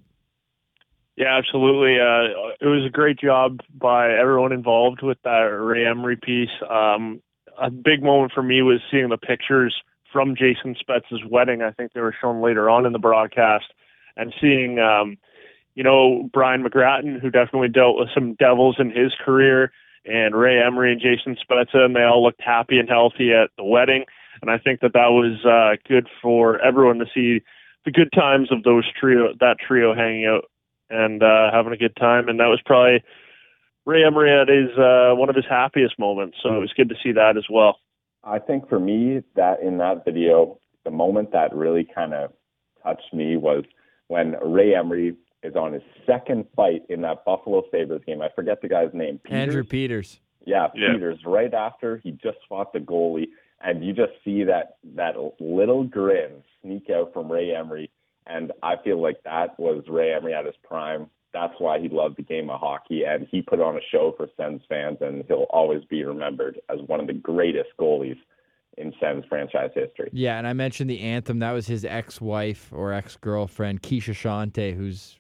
[1.16, 2.00] Yeah, absolutely.
[2.00, 6.50] Uh, it was a great job by everyone involved with that Ray Emery piece.
[6.70, 7.22] Um,
[7.62, 9.76] a big moment for me was seeing the pictures
[10.12, 11.62] from Jason Spezza's wedding.
[11.62, 13.66] I think they were shown later on in the broadcast,
[14.16, 15.18] and seeing, um,
[15.76, 19.72] you know, Brian McGrattan, who definitely dealt with some devils in his career,
[20.06, 23.64] and Ray Emery and Jason Spezza, and they all looked happy and healthy at the
[23.64, 24.06] wedding.
[24.42, 27.44] And I think that that was uh, good for everyone to see
[27.86, 30.46] the good times of those trio, that trio hanging out
[30.90, 32.28] and uh, having a good time.
[32.28, 33.04] And that was probably
[33.86, 36.38] Ray Emery at his uh, one of his happiest moments.
[36.44, 37.78] So it was good to see that as well.
[38.24, 42.32] I think for me, that in that video, the moment that really kind of
[42.84, 43.64] touched me was
[44.08, 48.22] when Ray Emery is on his second fight in that Buffalo Sabres game.
[48.22, 49.20] I forget the guy's name.
[49.24, 49.40] Peters?
[49.40, 50.20] Andrew Peters.
[50.46, 51.20] Yeah, Peters.
[51.26, 53.28] Right after he just fought the goalie,
[53.62, 57.90] and you just see that that little grin sneak out from Ray Emery,
[58.28, 61.10] and I feel like that was Ray Emery at his prime.
[61.34, 64.28] That's why he loved the game of hockey, and he put on a show for
[64.36, 68.18] Sens fans, and he'll always be remembered as one of the greatest goalies
[68.78, 70.10] in Sens franchise history.
[70.12, 71.40] Yeah, and I mentioned the anthem.
[71.40, 75.20] That was his ex-wife or ex-girlfriend, Keshia Chanté, who's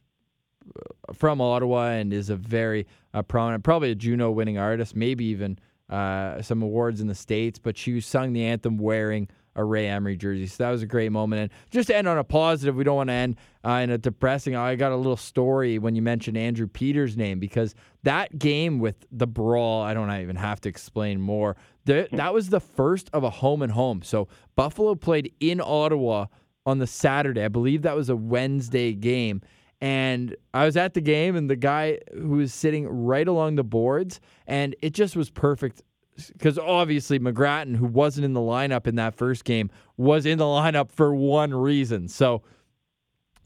[0.75, 5.25] uh, from Ottawa and is a very uh, prominent, probably a Juno winning artist, maybe
[5.25, 5.59] even
[5.89, 10.15] uh, some awards in the States, but she sung the anthem wearing a Ray Emery
[10.15, 10.47] jersey.
[10.47, 11.41] So that was a great moment.
[11.41, 13.35] And just to end on a positive, we don't want to end
[13.65, 14.55] uh, in a depressing.
[14.55, 19.05] I got a little story when you mentioned Andrew Peters' name because that game with
[19.11, 21.57] the brawl, I don't even have to explain more.
[21.85, 24.01] The, that was the first of a home and home.
[24.01, 26.27] So Buffalo played in Ottawa
[26.65, 27.43] on the Saturday.
[27.43, 29.41] I believe that was a Wednesday game.
[29.81, 33.63] And I was at the game, and the guy who was sitting right along the
[33.63, 35.83] boards, and it just was perfect
[36.27, 40.43] because obviously McGrattan, who wasn't in the lineup in that first game, was in the
[40.43, 42.09] lineup for one reason.
[42.09, 42.43] So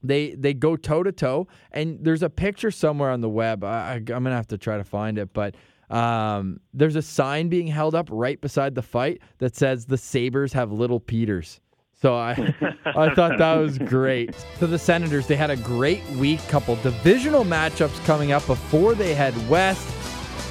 [0.01, 3.63] they they go toe to toe, and there's a picture somewhere on the web.
[3.63, 5.55] I, am gonna have to try to find it, but
[5.89, 10.53] um, there's a sign being held up right beside the fight that says the Sabres
[10.53, 11.61] have little Peters.
[12.03, 12.31] So I
[12.85, 14.35] I thought that was great.
[14.59, 19.13] So the Senators, they had a great week, couple divisional matchups coming up before they
[19.13, 19.87] head west.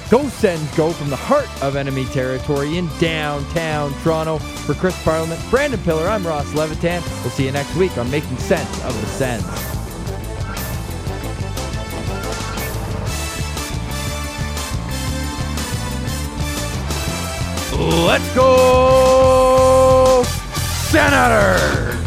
[0.09, 4.39] Go Sens go from the heart of enemy territory in downtown Toronto.
[4.39, 7.03] For Chris Parliament, Brandon Pillar, I'm Ross Levitan.
[7.21, 9.45] We'll see you next week on Making Sense of the Sens.
[18.05, 19.72] Let's go!
[20.93, 22.02] Senators!